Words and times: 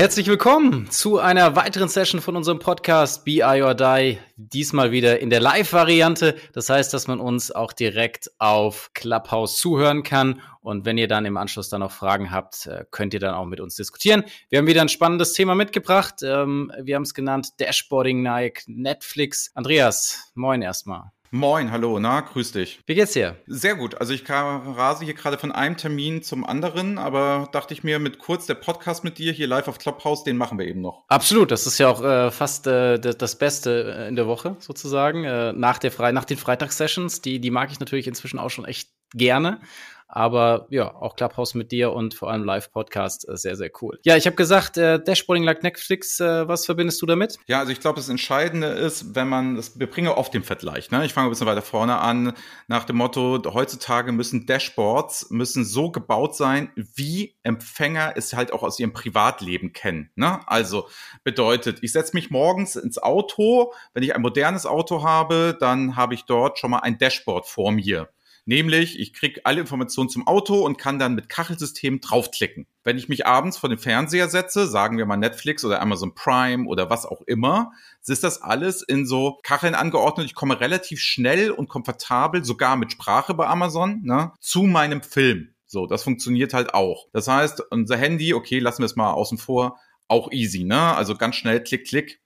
Herzlich 0.00 0.28
willkommen 0.28 0.90
zu 0.90 1.18
einer 1.18 1.56
weiteren 1.56 1.90
Session 1.90 2.22
von 2.22 2.34
unserem 2.34 2.58
Podcast 2.58 3.22
BI 3.26 3.42
or 3.42 3.74
Die. 3.74 4.16
Diesmal 4.38 4.92
wieder 4.92 5.20
in 5.20 5.28
der 5.28 5.40
Live-Variante. 5.40 6.36
Das 6.54 6.70
heißt, 6.70 6.94
dass 6.94 7.06
man 7.06 7.20
uns 7.20 7.52
auch 7.52 7.74
direkt 7.74 8.30
auf 8.38 8.92
Clubhouse 8.94 9.58
zuhören 9.58 10.02
kann. 10.02 10.40
Und 10.62 10.86
wenn 10.86 10.96
ihr 10.96 11.06
dann 11.06 11.26
im 11.26 11.36
Anschluss 11.36 11.68
dann 11.68 11.80
noch 11.80 11.92
Fragen 11.92 12.30
habt, 12.30 12.64
äh, 12.64 12.86
könnt 12.90 13.12
ihr 13.12 13.20
dann 13.20 13.34
auch 13.34 13.44
mit 13.44 13.60
uns 13.60 13.74
diskutieren. 13.74 14.24
Wir 14.48 14.60
haben 14.60 14.66
wieder 14.66 14.80
ein 14.80 14.88
spannendes 14.88 15.34
Thema 15.34 15.54
mitgebracht. 15.54 16.22
Ähm, 16.22 16.72
wir 16.80 16.96
haben 16.96 17.02
es 17.02 17.12
genannt 17.12 17.60
Dashboarding 17.60 18.22
Nike, 18.22 18.62
Netflix. 18.68 19.50
Andreas, 19.54 20.32
moin 20.34 20.62
erstmal. 20.62 21.12
Moin, 21.32 21.70
hallo, 21.70 22.00
na, 22.00 22.22
grüß 22.22 22.50
dich. 22.50 22.80
Wie 22.86 22.96
geht's 22.96 23.12
dir? 23.12 23.36
Sehr 23.46 23.76
gut. 23.76 23.94
Also 24.00 24.12
ich 24.12 24.28
rase 24.28 25.04
hier 25.04 25.14
gerade 25.14 25.38
von 25.38 25.52
einem 25.52 25.76
Termin 25.76 26.24
zum 26.24 26.44
anderen, 26.44 26.98
aber 26.98 27.48
dachte 27.52 27.72
ich 27.72 27.84
mir 27.84 28.00
mit 28.00 28.18
kurz 28.18 28.46
der 28.46 28.54
Podcast 28.54 29.04
mit 29.04 29.16
dir 29.18 29.30
hier 29.30 29.46
live 29.46 29.68
auf 29.68 29.78
Clubhouse, 29.78 30.24
den 30.24 30.36
machen 30.36 30.58
wir 30.58 30.66
eben 30.66 30.80
noch. 30.80 31.04
Absolut, 31.06 31.52
das 31.52 31.68
ist 31.68 31.78
ja 31.78 31.88
auch 31.88 32.02
äh, 32.02 32.32
fast 32.32 32.66
äh, 32.66 32.98
das 32.98 33.38
Beste 33.38 33.94
äh, 33.96 34.08
in 34.08 34.16
der 34.16 34.26
Woche 34.26 34.56
sozusagen. 34.58 35.22
Äh, 35.22 35.52
nach, 35.52 35.78
der 35.78 35.92
Fre 35.92 36.12
nach 36.12 36.24
den 36.24 36.36
Freitagssessions, 36.36 37.20
die, 37.20 37.40
die 37.40 37.52
mag 37.52 37.70
ich 37.70 37.78
natürlich 37.78 38.08
inzwischen 38.08 38.40
auch 38.40 38.50
schon 38.50 38.64
echt 38.64 38.90
gerne. 39.14 39.60
Aber 40.12 40.66
ja, 40.70 40.94
auch 40.94 41.14
Clubhouse 41.14 41.54
mit 41.54 41.70
dir 41.70 41.92
und 41.92 42.14
vor 42.14 42.30
allem 42.30 42.42
Live-Podcast 42.42 43.28
äh, 43.28 43.36
sehr, 43.36 43.54
sehr 43.56 43.70
cool. 43.80 43.98
Ja, 44.02 44.16
ich 44.16 44.26
habe 44.26 44.34
gesagt, 44.36 44.76
äh, 44.76 45.02
Dashboarding 45.02 45.44
like 45.44 45.62
Netflix, 45.62 46.18
äh, 46.18 46.48
was 46.48 46.66
verbindest 46.66 47.00
du 47.00 47.06
damit? 47.06 47.38
Ja, 47.46 47.60
also 47.60 47.70
ich 47.70 47.80
glaube, 47.80 47.96
das 47.96 48.08
Entscheidende 48.08 48.66
ist, 48.66 49.14
wenn 49.14 49.28
man, 49.28 49.54
das, 49.54 49.78
wir 49.78 49.88
bringen 49.88 50.08
oft 50.08 50.34
den 50.34 50.42
Vergleich, 50.42 50.90
ne? 50.90 51.04
ich 51.04 51.12
fange 51.12 51.28
ein 51.28 51.30
bisschen 51.30 51.46
weiter 51.46 51.62
vorne 51.62 51.98
an, 51.98 52.32
nach 52.66 52.84
dem 52.84 52.96
Motto, 52.96 53.40
heutzutage 53.54 54.10
müssen 54.10 54.46
Dashboards, 54.46 55.30
müssen 55.30 55.64
so 55.64 55.90
gebaut 55.90 56.34
sein, 56.34 56.72
wie 56.74 57.36
Empfänger 57.44 58.14
es 58.16 58.32
halt 58.32 58.52
auch 58.52 58.62
aus 58.62 58.80
ihrem 58.80 58.92
Privatleben 58.92 59.72
kennen. 59.72 60.10
Ne? 60.16 60.40
Also 60.46 60.88
bedeutet, 61.22 61.78
ich 61.82 61.92
setze 61.92 62.14
mich 62.14 62.30
morgens 62.30 62.74
ins 62.76 62.98
Auto, 62.98 63.72
wenn 63.94 64.02
ich 64.02 64.14
ein 64.14 64.22
modernes 64.22 64.66
Auto 64.66 65.04
habe, 65.04 65.56
dann 65.58 65.96
habe 65.96 66.14
ich 66.14 66.24
dort 66.24 66.58
schon 66.58 66.72
mal 66.72 66.80
ein 66.80 66.98
Dashboard 66.98 67.46
vor 67.46 67.70
mir. 67.70 68.08
Nämlich, 68.50 68.98
ich 68.98 69.12
kriege 69.12 69.42
alle 69.44 69.60
Informationen 69.60 70.08
zum 70.08 70.26
Auto 70.26 70.64
und 70.64 70.76
kann 70.76 70.98
dann 70.98 71.14
mit 71.14 71.28
Kachelsystem 71.28 72.00
draufklicken. 72.00 72.66
Wenn 72.82 72.98
ich 72.98 73.08
mich 73.08 73.24
abends 73.24 73.56
vor 73.56 73.68
den 73.68 73.78
Fernseher 73.78 74.28
setze, 74.28 74.66
sagen 74.66 74.98
wir 74.98 75.06
mal 75.06 75.16
Netflix 75.16 75.64
oder 75.64 75.80
Amazon 75.80 76.16
Prime 76.16 76.66
oder 76.66 76.90
was 76.90 77.06
auch 77.06 77.22
immer, 77.28 77.70
ist 78.04 78.24
das 78.24 78.42
alles 78.42 78.82
in 78.82 79.06
so 79.06 79.38
Kacheln 79.44 79.76
angeordnet. 79.76 80.26
Ich 80.26 80.34
komme 80.34 80.58
relativ 80.58 80.98
schnell 80.98 81.52
und 81.52 81.68
komfortabel, 81.68 82.44
sogar 82.44 82.74
mit 82.74 82.90
Sprache 82.90 83.34
bei 83.34 83.46
Amazon, 83.46 84.00
ne, 84.02 84.32
zu 84.40 84.64
meinem 84.64 85.04
Film. 85.04 85.54
So, 85.66 85.86
das 85.86 86.02
funktioniert 86.02 86.52
halt 86.52 86.74
auch. 86.74 87.06
Das 87.12 87.28
heißt, 87.28 87.62
unser 87.70 87.98
Handy, 87.98 88.34
okay, 88.34 88.58
lassen 88.58 88.82
wir 88.82 88.86
es 88.86 88.96
mal 88.96 89.12
außen 89.12 89.38
vor, 89.38 89.78
auch 90.08 90.32
easy, 90.32 90.64
ne? 90.64 90.96
Also 90.96 91.14
ganz 91.14 91.36
schnell, 91.36 91.62
klick, 91.62 91.86
klick, 91.86 92.20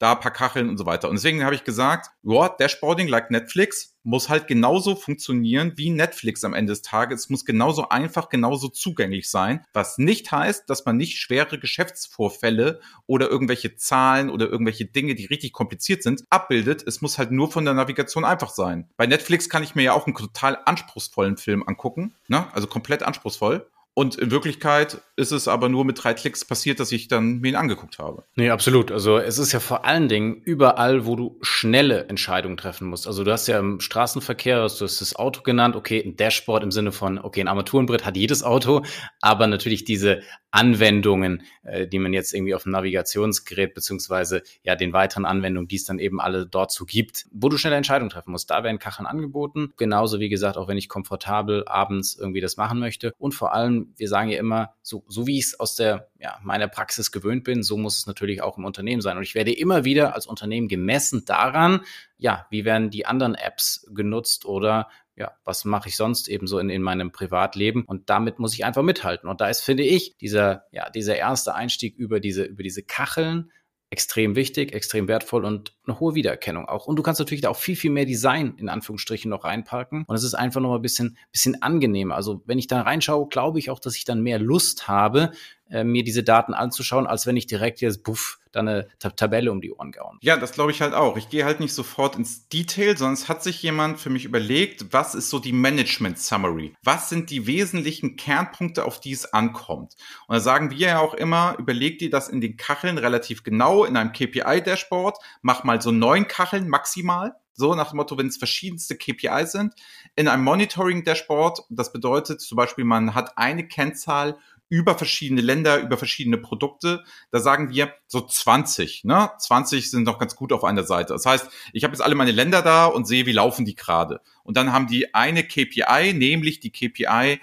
da 0.00 0.14
paar 0.14 0.32
Kacheln 0.32 0.68
und 0.68 0.78
so 0.78 0.86
weiter. 0.86 1.08
Und 1.08 1.16
deswegen 1.16 1.44
habe 1.44 1.54
ich 1.54 1.62
gesagt, 1.62 2.10
ja, 2.22 2.48
Dashboarding 2.48 3.06
like 3.06 3.30
Netflix 3.30 3.94
muss 4.02 4.30
halt 4.30 4.46
genauso 4.46 4.96
funktionieren 4.96 5.74
wie 5.76 5.90
Netflix 5.90 6.42
am 6.42 6.54
Ende 6.54 6.72
des 6.72 6.80
Tages. 6.80 7.20
Es 7.20 7.28
muss 7.28 7.44
genauso 7.44 7.90
einfach, 7.90 8.30
genauso 8.30 8.68
zugänglich 8.68 9.28
sein, 9.28 9.64
was 9.74 9.98
nicht 9.98 10.32
heißt, 10.32 10.70
dass 10.70 10.86
man 10.86 10.96
nicht 10.96 11.18
schwere 11.18 11.58
Geschäftsvorfälle 11.58 12.80
oder 13.06 13.28
irgendwelche 13.28 13.76
Zahlen 13.76 14.30
oder 14.30 14.48
irgendwelche 14.48 14.86
Dinge, 14.86 15.14
die 15.14 15.26
richtig 15.26 15.52
kompliziert 15.52 16.02
sind, 16.02 16.24
abbildet. 16.30 16.82
Es 16.86 17.02
muss 17.02 17.18
halt 17.18 17.30
nur 17.30 17.52
von 17.52 17.66
der 17.66 17.74
Navigation 17.74 18.24
einfach 18.24 18.50
sein. 18.50 18.88
Bei 18.96 19.06
Netflix 19.06 19.50
kann 19.50 19.62
ich 19.62 19.74
mir 19.74 19.82
ja 19.82 19.92
auch 19.92 20.06
einen 20.06 20.16
total 20.16 20.58
anspruchsvollen 20.64 21.36
Film 21.36 21.62
angucken, 21.66 22.14
ne? 22.28 22.46
also 22.54 22.66
komplett 22.66 23.02
anspruchsvoll. 23.02 23.69
Und 23.94 24.14
in 24.14 24.30
Wirklichkeit 24.30 25.02
ist 25.16 25.32
es 25.32 25.48
aber 25.48 25.68
nur 25.68 25.84
mit 25.84 26.02
drei 26.02 26.14
Klicks 26.14 26.44
passiert, 26.44 26.78
dass 26.78 26.92
ich 26.92 27.08
dann 27.08 27.40
mir 27.40 27.48
ihn 27.48 27.56
angeguckt 27.56 27.98
habe. 27.98 28.24
Nee, 28.36 28.50
absolut. 28.50 28.92
Also 28.92 29.18
es 29.18 29.38
ist 29.38 29.52
ja 29.52 29.60
vor 29.60 29.84
allen 29.84 30.08
Dingen 30.08 30.40
überall, 30.44 31.06
wo 31.06 31.16
du 31.16 31.38
schnelle 31.42 32.06
Entscheidungen 32.08 32.56
treffen 32.56 32.86
musst. 32.86 33.06
Also 33.06 33.24
du 33.24 33.32
hast 33.32 33.48
ja 33.48 33.58
im 33.58 33.80
Straßenverkehr, 33.80 34.58
du 34.58 34.62
hast 34.62 34.80
das 34.80 35.16
Auto 35.16 35.42
genannt, 35.42 35.74
okay, 35.74 36.02
ein 36.02 36.16
Dashboard 36.16 36.62
im 36.62 36.70
Sinne 36.70 36.92
von, 36.92 37.18
okay, 37.18 37.40
ein 37.40 37.48
Armaturenbrett 37.48 38.06
hat 38.06 38.16
jedes 38.16 38.42
Auto, 38.44 38.84
aber 39.20 39.48
natürlich 39.48 39.84
diese 39.84 40.22
Anwendungen, 40.50 41.42
äh, 41.62 41.86
die 41.86 41.98
man 41.98 42.12
jetzt 42.12 42.34
irgendwie 42.34 42.54
auf 42.54 42.64
dem 42.64 42.72
Navigationsgerät 42.72 43.74
beziehungsweise 43.74 44.42
ja 44.62 44.76
den 44.76 44.92
weiteren 44.92 45.24
Anwendungen, 45.24 45.68
die 45.68 45.76
es 45.76 45.84
dann 45.84 45.98
eben 45.98 46.20
alle 46.20 46.46
dort 46.46 46.72
so 46.72 46.84
gibt, 46.84 47.26
wo 47.32 47.48
du 47.48 47.56
schnelle 47.56 47.76
Entscheidungen 47.76 48.10
treffen 48.10 48.32
musst. 48.32 48.50
Da 48.50 48.64
werden 48.64 48.78
Kacheln 48.78 49.06
angeboten. 49.06 49.72
Genauso 49.76 50.20
wie 50.20 50.28
gesagt, 50.28 50.56
auch 50.56 50.68
wenn 50.68 50.78
ich 50.78 50.88
komfortabel 50.88 51.66
abends 51.66 52.16
irgendwie 52.16 52.40
das 52.40 52.56
machen 52.56 52.78
möchte. 52.78 53.12
Und 53.18 53.32
vor 53.32 53.54
allem, 53.54 53.94
wir 53.96 54.08
sagen 54.08 54.30
ja 54.30 54.38
immer, 54.38 54.74
so, 54.82 55.04
so 55.08 55.26
wie 55.26 55.38
ich 55.38 55.46
es 55.46 55.60
aus 55.60 55.76
der 55.76 56.08
ja, 56.18 56.38
meiner 56.42 56.68
Praxis 56.68 57.12
gewöhnt 57.12 57.44
bin, 57.44 57.62
so 57.62 57.76
muss 57.76 57.98
es 57.98 58.06
natürlich 58.06 58.42
auch 58.42 58.58
im 58.58 58.64
Unternehmen 58.64 59.02
sein. 59.02 59.16
Und 59.16 59.22
ich 59.22 59.34
werde 59.34 59.52
immer 59.52 59.84
wieder 59.84 60.14
als 60.14 60.26
Unternehmen 60.26 60.68
gemessen 60.68 61.24
daran, 61.24 61.80
ja, 62.18 62.46
wie 62.50 62.64
werden 62.64 62.90
die 62.90 63.06
anderen 63.06 63.34
Apps 63.34 63.86
genutzt 63.94 64.44
oder 64.44 64.88
ja, 65.20 65.32
was 65.44 65.66
mache 65.66 65.90
ich 65.90 65.96
sonst 65.96 66.28
eben 66.28 66.46
so 66.46 66.58
in, 66.58 66.70
in 66.70 66.80
meinem 66.80 67.12
Privatleben? 67.12 67.84
Und 67.84 68.08
damit 68.08 68.38
muss 68.38 68.54
ich 68.54 68.64
einfach 68.64 68.82
mithalten. 68.82 69.28
Und 69.28 69.42
da 69.42 69.48
ist, 69.48 69.60
finde 69.60 69.82
ich, 69.82 70.16
dieser, 70.16 70.64
ja, 70.72 70.88
dieser 70.88 71.16
erste 71.16 71.54
Einstieg 71.54 71.94
über 71.96 72.20
diese, 72.20 72.44
über 72.44 72.62
diese 72.62 72.82
Kacheln 72.82 73.52
extrem 73.90 74.34
wichtig, 74.34 74.72
extrem 74.72 75.08
wertvoll 75.08 75.44
und 75.44 75.74
eine 75.86 76.00
hohe 76.00 76.14
Wiedererkennung 76.14 76.66
auch. 76.66 76.86
Und 76.86 76.96
du 76.96 77.02
kannst 77.02 77.18
natürlich 77.18 77.42
da 77.42 77.50
auch 77.50 77.56
viel, 77.56 77.76
viel 77.76 77.90
mehr 77.90 78.06
Design 78.06 78.54
in 78.56 78.70
Anführungsstrichen 78.70 79.28
noch 79.28 79.44
reinpacken. 79.44 80.04
Und 80.06 80.16
es 80.16 80.24
ist 80.24 80.34
einfach 80.34 80.60
noch 80.62 80.70
mal 80.70 80.76
ein 80.76 80.82
bisschen, 80.82 81.18
bisschen 81.32 81.60
angenehmer. 81.60 82.14
Also 82.14 82.42
wenn 82.46 82.58
ich 82.58 82.66
da 82.66 82.80
reinschaue, 82.80 83.28
glaube 83.28 83.58
ich 83.58 83.68
auch, 83.68 83.80
dass 83.80 83.96
ich 83.96 84.06
dann 84.06 84.22
mehr 84.22 84.38
Lust 84.38 84.88
habe, 84.88 85.32
äh, 85.70 85.84
mir 85.84 86.04
diese 86.04 86.22
Daten 86.22 86.54
anzuschauen, 86.54 87.06
als 87.06 87.26
wenn 87.26 87.36
ich 87.36 87.46
direkt 87.46 87.80
jetzt, 87.80 88.02
buff, 88.02 88.38
dann 88.52 88.68
eine 88.68 88.88
Tab 88.98 89.16
Tabelle 89.16 89.52
um 89.52 89.60
die 89.60 89.72
Ohren 89.72 89.92
gehauen. 89.92 90.18
Ja, 90.22 90.36
das 90.36 90.52
glaube 90.52 90.72
ich 90.72 90.82
halt 90.82 90.94
auch. 90.94 91.16
Ich 91.16 91.28
gehe 91.28 91.44
halt 91.44 91.60
nicht 91.60 91.72
sofort 91.72 92.16
ins 92.16 92.48
Detail, 92.48 92.94
es 93.00 93.28
hat 93.28 93.42
sich 93.42 93.62
jemand 93.62 94.00
für 94.00 94.10
mich 94.10 94.24
überlegt, 94.24 94.92
was 94.92 95.14
ist 95.14 95.30
so 95.30 95.38
die 95.38 95.52
Management 95.52 96.18
Summary? 96.18 96.74
Was 96.82 97.08
sind 97.08 97.30
die 97.30 97.46
wesentlichen 97.46 98.16
Kernpunkte, 98.16 98.84
auf 98.84 99.00
die 99.00 99.12
es 99.12 99.32
ankommt? 99.32 99.94
Und 100.26 100.34
da 100.34 100.40
sagen 100.40 100.70
wir 100.70 100.78
ja 100.78 100.98
auch 100.98 101.14
immer, 101.14 101.56
überleg 101.58 101.98
dir 101.98 102.10
das 102.10 102.28
in 102.28 102.40
den 102.40 102.56
Kacheln 102.56 102.98
relativ 102.98 103.42
genau 103.42 103.84
in 103.84 103.96
einem 103.96 104.12
KPI-Dashboard, 104.12 105.18
mach 105.42 105.64
mal 105.64 105.80
so 105.80 105.92
neun 105.92 106.26
Kacheln 106.26 106.68
maximal. 106.68 107.36
So 107.52 107.74
nach 107.74 107.90
dem 107.90 107.98
Motto, 107.98 108.16
wenn 108.16 108.28
es 108.28 108.38
verschiedenste 108.38 108.96
KPI 108.96 109.44
sind. 109.44 109.74
In 110.16 110.28
einem 110.28 110.44
Monitoring-Dashboard, 110.44 111.64
das 111.68 111.92
bedeutet 111.92 112.40
zum 112.40 112.56
Beispiel, 112.56 112.86
man 112.86 113.14
hat 113.14 113.36
eine 113.36 113.68
Kennzahl 113.68 114.38
über 114.70 114.96
verschiedene 114.96 115.42
Länder, 115.42 115.80
über 115.80 115.98
verschiedene 115.98 116.38
Produkte. 116.38 117.04
Da 117.30 117.40
sagen 117.40 117.68
wir 117.70 117.92
so 118.06 118.22
20. 118.22 119.04
Ne? 119.04 119.30
20 119.36 119.90
sind 119.90 120.04
noch 120.04 120.18
ganz 120.18 120.36
gut 120.36 120.52
auf 120.52 120.64
einer 120.64 120.84
Seite. 120.84 121.12
Das 121.12 121.26
heißt, 121.26 121.50
ich 121.74 121.84
habe 121.84 121.92
jetzt 121.92 122.00
alle 122.00 122.14
meine 122.14 122.32
Länder 122.32 122.62
da 122.62 122.86
und 122.86 123.06
sehe, 123.06 123.26
wie 123.26 123.32
laufen 123.32 123.66
die 123.66 123.74
gerade. 123.74 124.20
Und 124.44 124.56
dann 124.56 124.72
haben 124.72 124.86
die 124.86 125.12
eine 125.12 125.42
KPI, 125.42 126.14
nämlich 126.14 126.60
die 126.60 126.70
KPI 126.70 127.40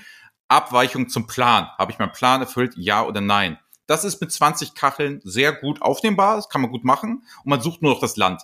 Abweichung 0.48 1.10
zum 1.10 1.28
Plan. 1.28 1.68
Habe 1.78 1.92
ich 1.92 2.00
meinen 2.00 2.14
Plan 2.14 2.42
erfüllt, 2.42 2.74
ja 2.78 3.06
oder 3.06 3.22
nein? 3.22 3.60
Das 3.88 4.04
ist 4.04 4.20
mit 4.20 4.32
20 4.32 4.74
Kacheln 4.74 5.22
sehr 5.24 5.54
gut 5.54 5.82
aufnehmbar, 5.82 6.36
das 6.36 6.50
kann 6.50 6.62
man 6.62 6.72
gut 6.72 6.84
machen 6.84 7.24
und 7.44 7.50
man 7.50 7.62
sucht 7.62 7.82
nur 7.82 7.92
noch 7.92 8.02
das 8.02 8.18
Land. 8.18 8.42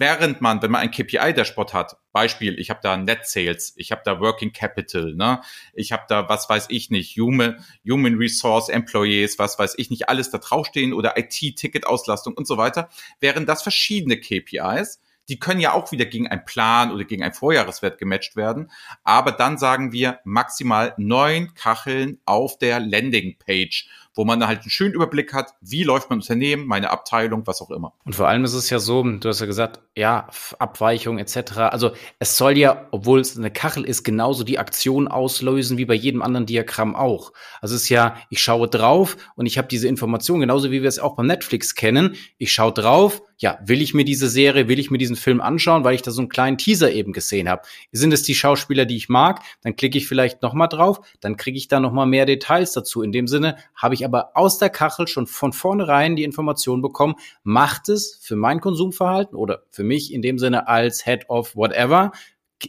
Während 0.00 0.40
man, 0.40 0.62
wenn 0.62 0.70
man 0.70 0.80
ein 0.80 0.90
KPI-Dashboard 0.90 1.74
hat, 1.74 1.98
Beispiel, 2.12 2.58
ich 2.58 2.70
habe 2.70 2.80
da 2.82 2.96
Net 2.96 3.26
Sales, 3.26 3.74
ich 3.76 3.92
habe 3.92 4.00
da 4.02 4.18
Working 4.18 4.50
Capital, 4.50 5.14
ne, 5.14 5.42
ich 5.74 5.92
habe 5.92 6.04
da, 6.08 6.26
was 6.26 6.48
weiß 6.48 6.68
ich 6.70 6.88
nicht, 6.88 7.18
Human, 7.18 7.62
Human 7.86 8.14
Resource 8.14 8.70
Employees, 8.70 9.38
was 9.38 9.58
weiß 9.58 9.74
ich 9.76 9.90
nicht, 9.90 10.08
alles 10.08 10.30
da 10.30 10.38
draufstehen 10.38 10.94
oder 10.94 11.18
IT-Ticket-Auslastung 11.18 12.32
und 12.32 12.46
so 12.46 12.56
weiter, 12.56 12.88
wären 13.20 13.44
das 13.44 13.62
verschiedene 13.62 14.16
KPIs. 14.18 15.02
Die 15.28 15.38
können 15.38 15.60
ja 15.60 15.74
auch 15.74 15.92
wieder 15.92 16.06
gegen 16.06 16.28
einen 16.28 16.46
Plan 16.46 16.92
oder 16.92 17.04
gegen 17.04 17.22
einen 17.22 17.34
Vorjahreswert 17.34 17.98
gematcht 17.98 18.36
werden. 18.36 18.70
Aber 19.04 19.32
dann 19.32 19.58
sagen 19.58 19.92
wir 19.92 20.20
maximal 20.24 20.94
neun 20.96 21.52
Kacheln 21.52 22.20
auf 22.24 22.56
der 22.56 22.80
Landingpage 22.80 23.86
wo 24.20 24.26
man 24.26 24.46
halt 24.46 24.60
einen 24.60 24.70
schönen 24.70 24.92
Überblick 24.92 25.32
hat, 25.32 25.54
wie 25.62 25.82
läuft 25.82 26.10
mein 26.10 26.18
Unternehmen, 26.18 26.66
meine 26.66 26.90
Abteilung, 26.90 27.46
was 27.46 27.62
auch 27.62 27.70
immer. 27.70 27.94
Und 28.04 28.14
vor 28.14 28.28
allem 28.28 28.44
ist 28.44 28.52
es 28.52 28.68
ja 28.68 28.78
so, 28.78 29.02
du 29.02 29.26
hast 29.30 29.40
ja 29.40 29.46
gesagt, 29.46 29.80
ja, 29.96 30.28
Abweichung 30.58 31.18
etc. 31.18 31.52
Also 31.70 31.92
es 32.18 32.36
soll 32.36 32.58
ja, 32.58 32.86
obwohl 32.90 33.20
es 33.20 33.38
eine 33.38 33.50
Kachel 33.50 33.86
ist, 33.86 34.04
genauso 34.04 34.44
die 34.44 34.58
Aktion 34.58 35.08
auslösen 35.08 35.78
wie 35.78 35.86
bei 35.86 35.94
jedem 35.94 36.20
anderen 36.20 36.44
Diagramm 36.44 36.94
auch. 36.94 37.32
Also 37.62 37.76
es 37.76 37.84
ist 37.84 37.88
ja, 37.88 38.14
ich 38.28 38.42
schaue 38.42 38.68
drauf 38.68 39.16
und 39.36 39.46
ich 39.46 39.56
habe 39.56 39.68
diese 39.68 39.88
Information, 39.88 40.40
genauso 40.40 40.70
wie 40.70 40.82
wir 40.82 40.88
es 40.90 40.98
auch 40.98 41.16
beim 41.16 41.26
Netflix 41.26 41.74
kennen. 41.74 42.14
Ich 42.36 42.52
schaue 42.52 42.74
drauf, 42.74 43.22
ja, 43.40 43.58
will 43.64 43.80
ich 43.80 43.94
mir 43.94 44.04
diese 44.04 44.28
Serie, 44.28 44.68
will 44.68 44.78
ich 44.78 44.90
mir 44.90 44.98
diesen 44.98 45.16
Film 45.16 45.40
anschauen, 45.40 45.82
weil 45.82 45.94
ich 45.94 46.02
da 46.02 46.10
so 46.10 46.20
einen 46.20 46.28
kleinen 46.28 46.58
Teaser 46.58 46.92
eben 46.92 47.14
gesehen 47.14 47.48
habe. 47.48 47.62
Sind 47.90 48.12
es 48.12 48.22
die 48.22 48.34
Schauspieler, 48.34 48.84
die 48.84 48.96
ich 48.96 49.08
mag? 49.08 49.40
Dann 49.62 49.76
klicke 49.76 49.96
ich 49.96 50.06
vielleicht 50.06 50.42
noch 50.42 50.52
mal 50.52 50.68
drauf, 50.68 51.00
dann 51.20 51.38
kriege 51.38 51.56
ich 51.56 51.66
da 51.66 51.80
noch 51.80 51.92
mal 51.92 52.04
mehr 52.04 52.26
Details 52.26 52.72
dazu. 52.72 53.02
In 53.02 53.12
dem 53.12 53.26
Sinne 53.26 53.56
habe 53.74 53.94
ich 53.94 54.04
aber 54.04 54.32
aus 54.34 54.58
der 54.58 54.68
Kachel 54.68 55.08
schon 55.08 55.26
von 55.26 55.54
vornherein 55.54 56.16
die 56.16 56.24
Information 56.24 56.82
bekommen, 56.82 57.14
macht 57.42 57.88
es 57.88 58.18
für 58.20 58.36
mein 58.36 58.60
Konsumverhalten 58.60 59.36
oder 59.36 59.62
für 59.70 59.84
mich 59.84 60.12
in 60.12 60.20
dem 60.20 60.38
Sinne 60.38 60.68
als 60.68 61.06
Head 61.06 61.30
of 61.30 61.56
whatever 61.56 62.12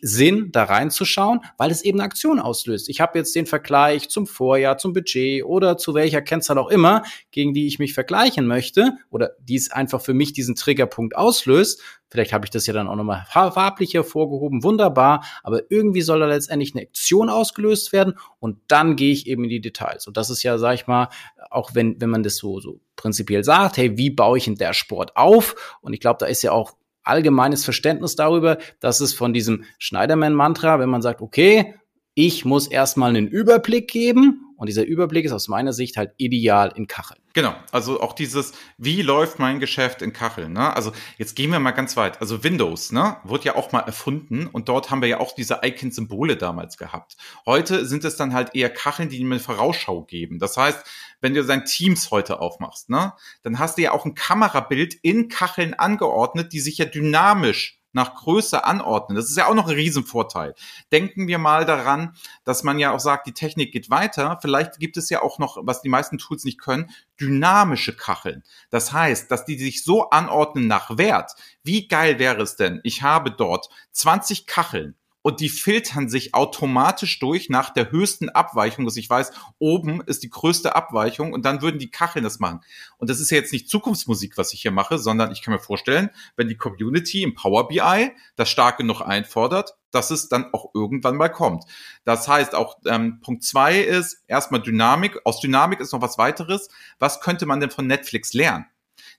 Sinn, 0.01 0.49
da 0.51 0.63
reinzuschauen, 0.63 1.41
weil 1.57 1.71
es 1.71 1.83
eben 1.83 1.99
eine 1.99 2.05
Aktion 2.05 2.39
auslöst. 2.39 2.89
Ich 2.89 3.01
habe 3.01 3.17
jetzt 3.17 3.35
den 3.35 3.45
Vergleich 3.45 4.09
zum 4.09 4.27
Vorjahr, 4.27 4.77
zum 4.77 4.93
Budget 4.93 5.43
oder 5.43 5.77
zu 5.77 5.93
welcher 5.93 6.21
Kennzahl 6.21 6.57
auch 6.57 6.69
immer, 6.69 7.03
gegen 7.31 7.53
die 7.53 7.67
ich 7.67 7.79
mich 7.79 7.93
vergleichen 7.93 8.47
möchte 8.47 8.93
oder 9.09 9.31
die 9.39 9.55
es 9.55 9.71
einfach 9.71 10.01
für 10.01 10.13
mich 10.13 10.33
diesen 10.33 10.55
Triggerpunkt 10.55 11.15
auslöst. 11.15 11.81
Vielleicht 12.09 12.33
habe 12.33 12.45
ich 12.45 12.49
das 12.49 12.67
ja 12.67 12.73
dann 12.73 12.89
auch 12.89 12.97
nochmal 12.97 13.25
farblich 13.29 13.93
hervorgehoben, 13.93 14.63
wunderbar, 14.63 15.23
aber 15.43 15.61
irgendwie 15.69 16.01
soll 16.01 16.19
da 16.19 16.25
letztendlich 16.25 16.75
eine 16.75 16.83
Aktion 16.83 17.29
ausgelöst 17.29 17.93
werden 17.93 18.15
und 18.39 18.57
dann 18.67 18.97
gehe 18.97 19.13
ich 19.13 19.27
eben 19.27 19.45
in 19.45 19.49
die 19.49 19.61
Details. 19.61 20.07
Und 20.07 20.17
das 20.17 20.29
ist 20.29 20.43
ja, 20.43 20.57
sag 20.57 20.73
ich 20.73 20.87
mal, 20.87 21.07
auch 21.49 21.73
wenn, 21.73 22.01
wenn 22.01 22.09
man 22.09 22.23
das 22.23 22.35
so, 22.35 22.59
so 22.59 22.81
prinzipiell 22.97 23.45
sagt, 23.45 23.77
hey, 23.77 23.97
wie 23.97 24.09
baue 24.09 24.37
ich 24.37 24.47
in 24.47 24.55
der 24.55 24.73
Sport 24.73 25.15
auf? 25.15 25.77
Und 25.81 25.93
ich 25.93 26.01
glaube, 26.01 26.17
da 26.19 26.25
ist 26.25 26.41
ja 26.41 26.51
auch 26.51 26.73
allgemeines 27.03 27.63
Verständnis 27.63 28.15
darüber, 28.15 28.57
dass 28.79 28.99
es 28.99 29.13
von 29.13 29.33
diesem 29.33 29.63
Schneiderman-Mantra, 29.79 30.79
wenn 30.79 30.89
man 30.89 31.01
sagt, 31.01 31.21
okay, 31.21 31.75
ich 32.13 32.45
muss 32.45 32.67
erstmal 32.67 33.09
einen 33.09 33.27
Überblick 33.27 33.89
geben 33.89 34.51
und 34.57 34.67
dieser 34.67 34.85
Überblick 34.85 35.25
ist 35.25 35.31
aus 35.31 35.47
meiner 35.47 35.73
Sicht 35.73 35.97
halt 35.97 36.11
ideal 36.17 36.71
in 36.75 36.85
Kacheln. 36.85 37.19
Genau, 37.33 37.55
also 37.71 37.99
auch 37.99 38.13
dieses, 38.13 38.53
wie 38.77 39.01
läuft 39.01 39.39
mein 39.39 39.59
Geschäft 39.59 40.03
in 40.03 40.13
Kacheln? 40.13 40.53
Ne? 40.53 40.75
Also 40.75 40.91
jetzt 41.17 41.35
gehen 41.35 41.49
wir 41.51 41.59
mal 41.59 41.71
ganz 41.71 41.97
weit. 41.97 42.21
Also 42.21 42.43
Windows, 42.43 42.91
ne, 42.91 43.17
wurde 43.23 43.45
ja 43.45 43.55
auch 43.55 43.71
mal 43.71 43.79
erfunden 43.79 44.45
und 44.45 44.69
dort 44.69 44.91
haben 44.91 45.01
wir 45.01 45.07
ja 45.09 45.19
auch 45.19 45.33
diese 45.33 45.61
Icon-Symbole 45.63 46.37
damals 46.37 46.77
gehabt. 46.77 47.15
Heute 47.47 47.87
sind 47.87 48.03
es 48.03 48.17
dann 48.17 48.33
halt 48.33 48.53
eher 48.53 48.69
Kacheln, 48.69 49.09
die 49.09 49.23
mir 49.23 49.39
Vorausschau 49.39 50.03
geben. 50.03 50.37
Das 50.37 50.57
heißt, 50.57 50.83
wenn 51.21 51.33
du 51.33 51.43
dein 51.43 51.65
Teams 51.65 52.11
heute 52.11 52.39
aufmachst, 52.39 52.91
ne, 52.91 53.13
dann 53.41 53.57
hast 53.57 53.79
du 53.79 53.81
ja 53.81 53.93
auch 53.93 54.05
ein 54.05 54.13
Kamerabild 54.13 54.93
in 55.01 55.27
Kacheln 55.27 55.73
angeordnet, 55.73 56.53
die 56.53 56.59
sich 56.59 56.77
ja 56.77 56.85
dynamisch 56.85 57.80
nach 57.93 58.15
Größe 58.15 58.63
anordnen. 58.65 59.15
Das 59.15 59.29
ist 59.29 59.37
ja 59.37 59.47
auch 59.47 59.53
noch 59.53 59.67
ein 59.67 59.75
Riesenvorteil. 59.75 60.55
Denken 60.91 61.27
wir 61.27 61.37
mal 61.37 61.65
daran, 61.65 62.15
dass 62.43 62.63
man 62.63 62.79
ja 62.79 62.91
auch 62.91 62.99
sagt, 62.99 63.27
die 63.27 63.33
Technik 63.33 63.71
geht 63.71 63.89
weiter. 63.89 64.39
Vielleicht 64.41 64.79
gibt 64.79 64.97
es 64.97 65.09
ja 65.09 65.21
auch 65.21 65.39
noch, 65.39 65.57
was 65.61 65.81
die 65.81 65.89
meisten 65.89 66.17
Tools 66.17 66.43
nicht 66.43 66.59
können, 66.59 66.89
dynamische 67.19 67.95
Kacheln. 67.95 68.43
Das 68.69 68.93
heißt, 68.93 69.29
dass 69.29 69.45
die 69.45 69.57
sich 69.57 69.83
so 69.83 70.09
anordnen 70.09 70.67
nach 70.67 70.97
Wert. 70.97 71.33
Wie 71.63 71.87
geil 71.87 72.19
wäre 72.19 72.41
es 72.41 72.55
denn? 72.55 72.79
Ich 72.83 73.01
habe 73.01 73.31
dort 73.31 73.69
20 73.91 74.47
Kacheln 74.47 74.95
und 75.21 75.39
die 75.39 75.49
filtern 75.49 76.09
sich 76.09 76.33
automatisch 76.33 77.19
durch 77.19 77.49
nach 77.49 77.69
der 77.71 77.91
höchsten 77.91 78.29
Abweichung, 78.29 78.85
dass 78.85 78.97
ich 78.97 79.09
weiß, 79.09 79.31
oben 79.59 80.01
ist 80.01 80.23
die 80.23 80.29
größte 80.29 80.75
Abweichung 80.75 81.33
und 81.33 81.45
dann 81.45 81.61
würden 81.61 81.79
die 81.79 81.91
Kacheln 81.91 82.23
das 82.23 82.39
machen. 82.39 82.61
Und 82.97 83.09
das 83.09 83.19
ist 83.19 83.31
ja 83.31 83.37
jetzt 83.37 83.53
nicht 83.53 83.69
Zukunftsmusik, 83.69 84.37
was 84.37 84.53
ich 84.53 84.61
hier 84.61 84.71
mache, 84.71 84.97
sondern 84.97 85.31
ich 85.31 85.41
kann 85.41 85.53
mir 85.53 85.59
vorstellen, 85.59 86.09
wenn 86.35 86.47
die 86.47 86.57
Community 86.57 87.23
im 87.23 87.35
Power 87.35 87.67
BI 87.67 88.11
das 88.35 88.49
stark 88.49 88.77
genug 88.77 89.01
einfordert, 89.01 89.75
dass 89.91 90.09
es 90.09 90.29
dann 90.29 90.53
auch 90.53 90.71
irgendwann 90.73 91.17
mal 91.17 91.29
kommt. 91.29 91.65
Das 92.03 92.27
heißt, 92.27 92.55
auch 92.55 92.77
ähm, 92.85 93.19
Punkt 93.21 93.43
zwei 93.43 93.79
ist 93.79 94.23
erstmal 94.27 94.61
Dynamik. 94.61 95.19
Aus 95.25 95.39
Dynamik 95.39 95.79
ist 95.79 95.91
noch 95.91 96.01
was 96.01 96.17
weiteres. 96.17 96.69
Was 96.97 97.21
könnte 97.21 97.45
man 97.45 97.59
denn 97.59 97.71
von 97.71 97.87
Netflix 97.87 98.33
lernen? 98.33 98.65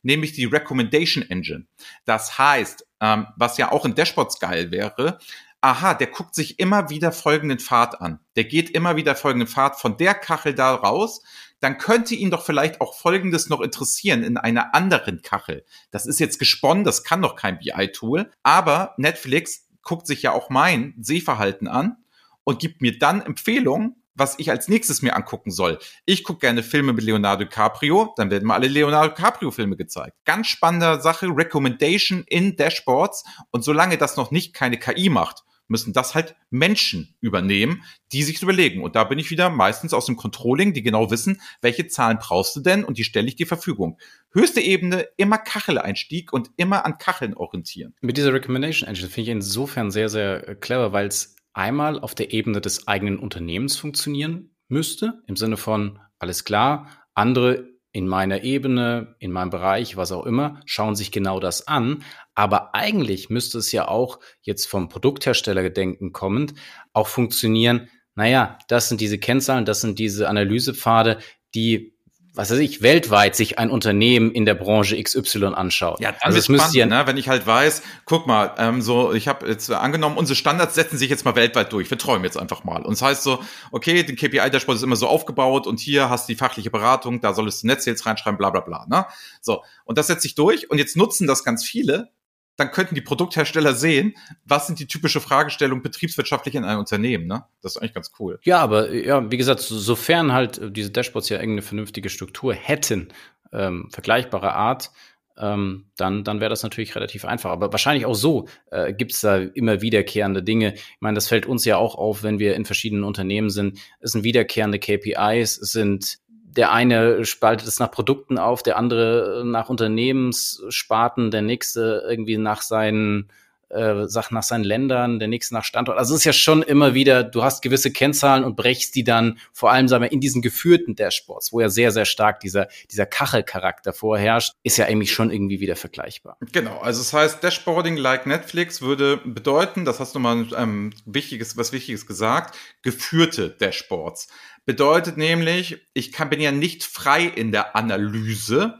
Nämlich 0.02 0.32
die 0.32 0.46
Recommendation 0.46 1.22
Engine. 1.28 1.66
Das 2.04 2.38
heißt, 2.38 2.86
ähm, 3.00 3.26
was 3.36 3.58
ja 3.58 3.70
auch 3.70 3.84
in 3.84 3.94
Dashboards 3.94 4.40
geil 4.40 4.70
wäre, 4.70 5.18
aha, 5.62 5.94
der 5.94 6.08
guckt 6.08 6.34
sich 6.34 6.58
immer 6.58 6.90
wieder 6.90 7.12
folgenden 7.12 7.60
Pfad 7.60 8.00
an. 8.00 8.18
Der 8.36 8.44
geht 8.44 8.70
immer 8.70 8.96
wieder 8.96 9.14
folgenden 9.14 9.48
Pfad 9.48 9.80
von 9.80 9.96
der 9.96 10.12
Kachel 10.14 10.54
da 10.54 10.74
raus. 10.74 11.22
Dann 11.60 11.78
könnte 11.78 12.16
ihn 12.16 12.32
doch 12.32 12.44
vielleicht 12.44 12.80
auch 12.80 12.98
Folgendes 12.98 13.48
noch 13.48 13.60
interessieren 13.60 14.24
in 14.24 14.36
einer 14.36 14.74
anderen 14.74 15.22
Kachel. 15.22 15.64
Das 15.92 16.06
ist 16.06 16.18
jetzt 16.18 16.40
gesponnen, 16.40 16.82
das 16.82 17.04
kann 17.04 17.22
doch 17.22 17.36
kein 17.36 17.60
BI-Tool. 17.60 18.30
Aber 18.42 18.94
Netflix 18.96 19.68
guckt 19.82 20.08
sich 20.08 20.22
ja 20.22 20.32
auch 20.32 20.50
mein 20.50 20.94
Sehverhalten 21.00 21.68
an 21.68 21.96
und 22.42 22.58
gibt 22.58 22.82
mir 22.82 22.98
dann 22.98 23.22
Empfehlungen, 23.22 24.02
was 24.14 24.38
ich 24.40 24.50
als 24.50 24.66
nächstes 24.66 25.00
mir 25.00 25.14
angucken 25.14 25.52
soll. 25.52 25.78
Ich 26.04 26.24
gucke 26.24 26.40
gerne 26.40 26.64
Filme 26.64 26.92
mit 26.92 27.04
Leonardo 27.04 27.44
DiCaprio, 27.44 28.12
dann 28.16 28.30
werden 28.32 28.46
mal 28.46 28.56
alle 28.56 28.66
Leonardo 28.66 29.14
DiCaprio-Filme 29.14 29.76
gezeigt. 29.76 30.16
Ganz 30.24 30.48
spannende 30.48 31.00
Sache, 31.00 31.28
Recommendation 31.28 32.24
in 32.26 32.56
Dashboards. 32.56 33.22
Und 33.52 33.62
solange 33.62 33.96
das 33.96 34.16
noch 34.16 34.32
nicht 34.32 34.54
keine 34.54 34.78
KI 34.78 35.08
macht, 35.08 35.44
müssen 35.72 35.92
das 35.92 36.14
halt 36.14 36.36
Menschen 36.50 37.16
übernehmen, 37.20 37.82
die 38.12 38.22
sich 38.22 38.40
überlegen. 38.40 38.84
Und 38.84 38.94
da 38.94 39.02
bin 39.02 39.18
ich 39.18 39.30
wieder 39.30 39.50
meistens 39.50 39.92
aus 39.92 40.06
dem 40.06 40.16
Controlling, 40.16 40.72
die 40.72 40.84
genau 40.84 41.10
wissen, 41.10 41.40
welche 41.60 41.88
Zahlen 41.88 42.18
brauchst 42.20 42.54
du 42.54 42.60
denn 42.60 42.84
und 42.84 42.98
die 42.98 43.04
stelle 43.04 43.26
ich 43.26 43.34
dir 43.34 43.48
Verfügung. 43.48 43.98
Höchste 44.32 44.60
Ebene, 44.60 45.08
immer 45.16 45.38
Kacheleinstieg 45.38 46.32
und 46.32 46.50
immer 46.56 46.86
an 46.86 46.98
Kacheln 46.98 47.34
orientieren. 47.34 47.94
Mit 48.00 48.16
dieser 48.16 48.32
Recommendation 48.32 48.88
Engine 48.88 49.08
finde 49.08 49.22
ich 49.22 49.28
insofern 49.36 49.90
sehr, 49.90 50.08
sehr 50.08 50.54
clever, 50.56 50.92
weil 50.92 51.08
es 51.08 51.34
einmal 51.52 51.98
auf 51.98 52.14
der 52.14 52.32
Ebene 52.32 52.60
des 52.60 52.86
eigenen 52.86 53.18
Unternehmens 53.18 53.76
funktionieren 53.76 54.54
müsste, 54.68 55.22
im 55.26 55.36
Sinne 55.36 55.56
von, 55.56 55.98
alles 56.18 56.44
klar, 56.44 56.88
andere 57.14 57.71
in 57.92 58.08
meiner 58.08 58.42
Ebene, 58.42 59.14
in 59.18 59.32
meinem 59.32 59.50
Bereich, 59.50 59.96
was 59.96 60.12
auch 60.12 60.24
immer, 60.24 60.60
schauen 60.64 60.96
sich 60.96 61.12
genau 61.12 61.40
das 61.40 61.68
an. 61.68 62.04
Aber 62.34 62.74
eigentlich 62.74 63.28
müsste 63.28 63.58
es 63.58 63.70
ja 63.70 63.86
auch 63.86 64.18
jetzt 64.40 64.66
vom 64.66 64.88
Produkthersteller 64.88 65.62
gedenken 65.62 66.12
kommend 66.12 66.54
auch 66.94 67.06
funktionieren. 67.06 67.88
Naja, 68.14 68.58
das 68.68 68.88
sind 68.88 69.00
diese 69.00 69.18
Kennzahlen, 69.18 69.64
das 69.64 69.82
sind 69.82 69.98
diese 69.98 70.28
Analysepfade, 70.28 71.18
die 71.54 71.91
was 72.34 72.50
weiß 72.50 72.58
ich, 72.60 72.80
weltweit 72.80 73.36
sich 73.36 73.58
ein 73.58 73.70
Unternehmen 73.70 74.32
in 74.32 74.46
der 74.46 74.54
Branche 74.54 75.00
XY 75.00 75.46
anschaut. 75.54 76.00
Ja, 76.00 76.14
also 76.20 76.38
es 76.38 76.48
müsste 76.48 76.78
ja, 76.78 76.86
ne, 76.86 77.06
wenn 77.06 77.18
ich 77.18 77.28
halt 77.28 77.46
weiß, 77.46 77.82
guck 78.06 78.26
mal, 78.26 78.54
ähm, 78.56 78.80
so, 78.80 79.12
ich 79.12 79.28
habe 79.28 79.46
jetzt 79.46 79.70
angenommen, 79.70 80.16
unsere 80.16 80.34
Standards 80.34 80.74
setzen 80.74 80.96
sich 80.96 81.10
jetzt 81.10 81.26
mal 81.26 81.36
weltweit 81.36 81.72
durch. 81.72 81.90
Wir 81.90 81.98
träumen 81.98 82.24
jetzt 82.24 82.38
einfach 82.38 82.64
mal. 82.64 82.82
Und 82.82 82.92
das 82.92 83.02
heißt 83.02 83.22
so, 83.22 83.40
okay, 83.70 84.02
den 84.02 84.16
KPI-Dashboard 84.16 84.76
ist 84.76 84.82
immer 84.82 84.96
so 84.96 85.08
aufgebaut 85.08 85.66
und 85.66 85.78
hier 85.78 86.08
hast 86.08 86.28
du 86.28 86.32
die 86.32 86.38
fachliche 86.38 86.70
Beratung, 86.70 87.20
da 87.20 87.34
solltest 87.34 87.62
du 87.62 87.66
Netzsales 87.66 88.06
reinschreiben, 88.06 88.38
bla 88.38 88.48
bla 88.48 88.60
bla. 88.60 88.86
Ne? 88.88 89.04
So, 89.42 89.62
und 89.84 89.98
das 89.98 90.06
setzt 90.06 90.22
sich 90.22 90.34
durch 90.34 90.70
und 90.70 90.78
jetzt 90.78 90.96
nutzen 90.96 91.26
das 91.26 91.44
ganz 91.44 91.64
viele, 91.64 92.10
dann 92.56 92.70
könnten 92.70 92.94
die 92.94 93.00
Produkthersteller 93.00 93.74
sehen, 93.74 94.14
was 94.44 94.66
sind 94.66 94.78
die 94.78 94.86
typische 94.86 95.20
Fragestellungen 95.20 95.82
betriebswirtschaftlich 95.82 96.54
in 96.54 96.64
einem 96.64 96.80
Unternehmen. 96.80 97.26
Ne? 97.26 97.44
Das 97.62 97.76
ist 97.76 97.82
eigentlich 97.82 97.94
ganz 97.94 98.12
cool. 98.18 98.38
Ja, 98.42 98.60
aber 98.60 98.92
ja, 98.92 99.30
wie 99.30 99.36
gesagt, 99.36 99.60
sofern 99.60 100.32
halt 100.32 100.60
diese 100.76 100.90
Dashboards 100.90 101.28
ja 101.28 101.36
irgendeine 101.36 101.62
vernünftige 101.62 102.10
Struktur 102.10 102.54
hätten, 102.54 103.08
ähm, 103.52 103.88
vergleichbare 103.90 104.52
Art, 104.52 104.90
ähm, 105.38 105.86
dann, 105.96 106.24
dann 106.24 106.40
wäre 106.40 106.50
das 106.50 106.62
natürlich 106.62 106.94
relativ 106.94 107.24
einfach. 107.24 107.50
Aber 107.50 107.72
wahrscheinlich 107.72 108.06
auch 108.06 108.14
so 108.14 108.48
äh, 108.70 108.92
gibt 108.92 109.12
es 109.12 109.20
da 109.20 109.38
immer 109.38 109.80
wiederkehrende 109.80 110.42
Dinge. 110.42 110.74
Ich 110.74 111.00
meine, 111.00 111.14
das 111.14 111.28
fällt 111.28 111.46
uns 111.46 111.64
ja 111.64 111.78
auch 111.78 111.94
auf, 111.94 112.22
wenn 112.22 112.38
wir 112.38 112.54
in 112.54 112.64
verschiedenen 112.64 113.04
Unternehmen 113.04 113.50
sind. 113.50 113.78
Es 114.00 114.12
sind 114.12 114.24
wiederkehrende 114.24 114.78
KPIs, 114.78 115.58
es 115.58 115.72
sind 115.72 116.18
der 116.56 116.72
eine 116.72 117.24
spaltet 117.24 117.66
es 117.66 117.78
nach 117.78 117.90
Produkten 117.90 118.38
auf, 118.38 118.62
der 118.62 118.76
andere 118.76 119.42
nach 119.44 119.68
Unternehmenssparten, 119.68 121.30
der 121.30 121.42
nächste 121.42 122.04
irgendwie 122.08 122.36
nach 122.36 122.62
seinen 122.62 123.28
äh, 123.72 124.06
Sachen 124.06 124.34
nach 124.34 124.42
seinen 124.42 124.64
Ländern, 124.64 125.18
der 125.18 125.28
nächste 125.28 125.54
nach 125.54 125.64
Standort. 125.64 125.98
Also 125.98 126.14
es 126.14 126.20
ist 126.20 126.24
ja 126.24 126.32
schon 126.32 126.62
immer 126.62 126.94
wieder, 126.94 127.24
du 127.24 127.42
hast 127.42 127.62
gewisse 127.62 127.90
Kennzahlen 127.90 128.44
und 128.44 128.56
brechst 128.56 128.94
die 128.94 129.04
dann 129.04 129.38
vor 129.52 129.72
allem, 129.72 129.88
sagen 129.88 130.04
wir, 130.04 130.12
in 130.12 130.20
diesen 130.20 130.42
geführten 130.42 130.94
Dashboards, 130.94 131.52
wo 131.52 131.60
ja 131.60 131.68
sehr, 131.68 131.90
sehr 131.90 132.04
stark 132.04 132.40
dieser, 132.40 132.68
dieser 132.90 133.06
Kachelcharakter 133.06 133.92
vorherrscht, 133.92 134.54
ist 134.62 134.76
ja 134.76 134.86
eigentlich 134.86 135.12
schon 135.12 135.30
irgendwie 135.30 135.60
wieder 135.60 135.76
vergleichbar. 135.76 136.36
Genau, 136.52 136.78
also 136.80 137.00
das 137.00 137.12
heißt, 137.12 137.42
Dashboarding 137.42 137.96
like 137.96 138.26
Netflix 138.26 138.82
würde 138.82 139.18
bedeuten, 139.24 139.84
das 139.84 140.00
hast 140.00 140.14
du 140.14 140.18
mal 140.18 140.46
ähm, 140.56 140.92
wichtiges, 141.04 141.56
was 141.56 141.72
Wichtiges 141.72 142.06
gesagt, 142.06 142.56
geführte 142.82 143.50
Dashboards. 143.50 144.28
Bedeutet 144.64 145.16
nämlich, 145.16 145.84
ich 145.92 146.12
kann, 146.12 146.30
bin 146.30 146.40
ja 146.40 146.52
nicht 146.52 146.84
frei 146.84 147.24
in 147.24 147.50
der 147.50 147.74
Analyse, 147.74 148.78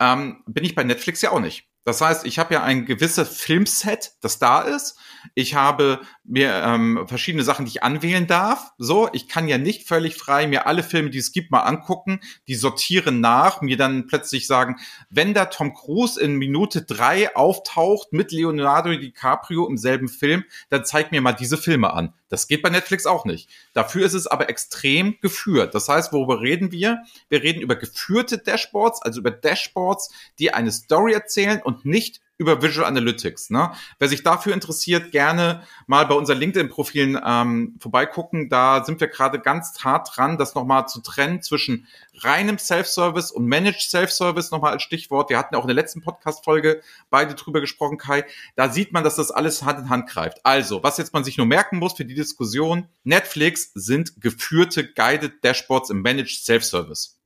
ähm, 0.00 0.42
bin 0.46 0.64
ich 0.64 0.74
bei 0.74 0.84
Netflix 0.84 1.22
ja 1.22 1.30
auch 1.30 1.40
nicht. 1.40 1.71
Das 1.84 2.00
heißt, 2.00 2.26
ich 2.26 2.38
habe 2.38 2.54
ja 2.54 2.62
ein 2.62 2.86
gewisses 2.86 3.28
Filmset, 3.28 4.12
das 4.20 4.38
da 4.38 4.60
ist. 4.60 4.96
Ich 5.34 5.54
habe 5.54 6.00
mir 6.24 6.62
ähm, 6.64 7.04
verschiedene 7.06 7.42
Sachen, 7.42 7.64
die 7.64 7.70
ich 7.70 7.82
anwählen 7.82 8.26
darf. 8.26 8.72
So, 8.78 9.08
ich 9.12 9.28
kann 9.28 9.48
ja 9.48 9.58
nicht 9.58 9.88
völlig 9.88 10.16
frei 10.16 10.46
mir 10.46 10.66
alle 10.66 10.82
Filme, 10.82 11.10
die 11.10 11.18
es 11.18 11.32
gibt, 11.32 11.50
mal 11.50 11.60
angucken, 11.60 12.20
die 12.46 12.54
sortieren 12.54 13.20
nach, 13.20 13.62
mir 13.62 13.76
dann 13.76 14.06
plötzlich 14.06 14.46
sagen, 14.46 14.76
wenn 15.10 15.34
da 15.34 15.46
Tom 15.46 15.74
Cruise 15.74 16.20
in 16.20 16.36
Minute 16.36 16.82
drei 16.82 17.34
auftaucht 17.34 18.12
mit 18.12 18.30
Leonardo 18.30 18.90
DiCaprio 18.90 19.66
im 19.68 19.76
selben 19.76 20.08
Film, 20.08 20.44
dann 20.70 20.84
zeig 20.84 21.10
mir 21.10 21.20
mal 21.20 21.32
diese 21.32 21.56
Filme 21.56 21.92
an. 21.92 22.14
Das 22.28 22.48
geht 22.48 22.62
bei 22.62 22.70
Netflix 22.70 23.04
auch 23.04 23.26
nicht. 23.26 23.50
Dafür 23.74 24.06
ist 24.06 24.14
es 24.14 24.26
aber 24.26 24.48
extrem 24.48 25.18
geführt. 25.20 25.74
Das 25.74 25.88
heißt, 25.88 26.14
worüber 26.14 26.40
reden 26.40 26.72
wir? 26.72 27.02
Wir 27.28 27.42
reden 27.42 27.60
über 27.60 27.76
geführte 27.76 28.38
Dashboards, 28.38 29.02
also 29.02 29.20
über 29.20 29.30
Dashboards, 29.30 30.10
die 30.38 30.54
eine 30.54 30.72
Story 30.72 31.12
erzählen 31.12 31.60
und 31.62 31.71
nicht 31.82 32.20
über 32.42 32.60
Visual 32.60 32.86
Analytics. 32.86 33.50
Ne? 33.50 33.70
Wer 33.98 34.08
sich 34.08 34.22
dafür 34.22 34.52
interessiert, 34.52 35.12
gerne 35.12 35.62
mal 35.86 36.04
bei 36.06 36.14
unseren 36.14 36.38
LinkedIn-Profilen 36.38 37.18
ähm, 37.24 37.76
vorbeigucken. 37.78 38.48
Da 38.48 38.84
sind 38.84 39.00
wir 39.00 39.08
gerade 39.08 39.38
ganz 39.38 39.82
hart 39.84 40.10
dran, 40.14 40.38
das 40.38 40.54
nochmal 40.54 40.88
zu 40.88 41.00
trennen 41.00 41.40
zwischen 41.40 41.86
reinem 42.18 42.58
Self-Service 42.58 43.30
und 43.30 43.46
Managed 43.46 43.82
Self-Service, 43.82 44.50
nochmal 44.50 44.72
als 44.72 44.82
Stichwort. 44.82 45.30
Wir 45.30 45.38
hatten 45.38 45.54
auch 45.54 45.62
in 45.62 45.68
der 45.68 45.76
letzten 45.76 46.02
Podcast-Folge 46.02 46.82
beide 47.10 47.34
drüber 47.34 47.60
gesprochen, 47.60 47.96
Kai. 47.96 48.24
Da 48.56 48.68
sieht 48.68 48.92
man, 48.92 49.04
dass 49.04 49.16
das 49.16 49.30
alles 49.30 49.62
Hand 49.62 49.78
in 49.78 49.88
Hand 49.88 50.08
greift. 50.08 50.44
Also, 50.44 50.82
was 50.82 50.98
jetzt 50.98 51.14
man 51.14 51.24
sich 51.24 51.38
nur 51.38 51.46
merken 51.46 51.78
muss 51.78 51.94
für 51.94 52.04
die 52.04 52.14
Diskussion, 52.14 52.88
Netflix 53.04 53.70
sind 53.74 54.20
geführte 54.20 54.92
Guided 54.92 55.44
Dashboards 55.44 55.90
im 55.90 56.02
Managed 56.02 56.44
Self-Service. 56.44 57.21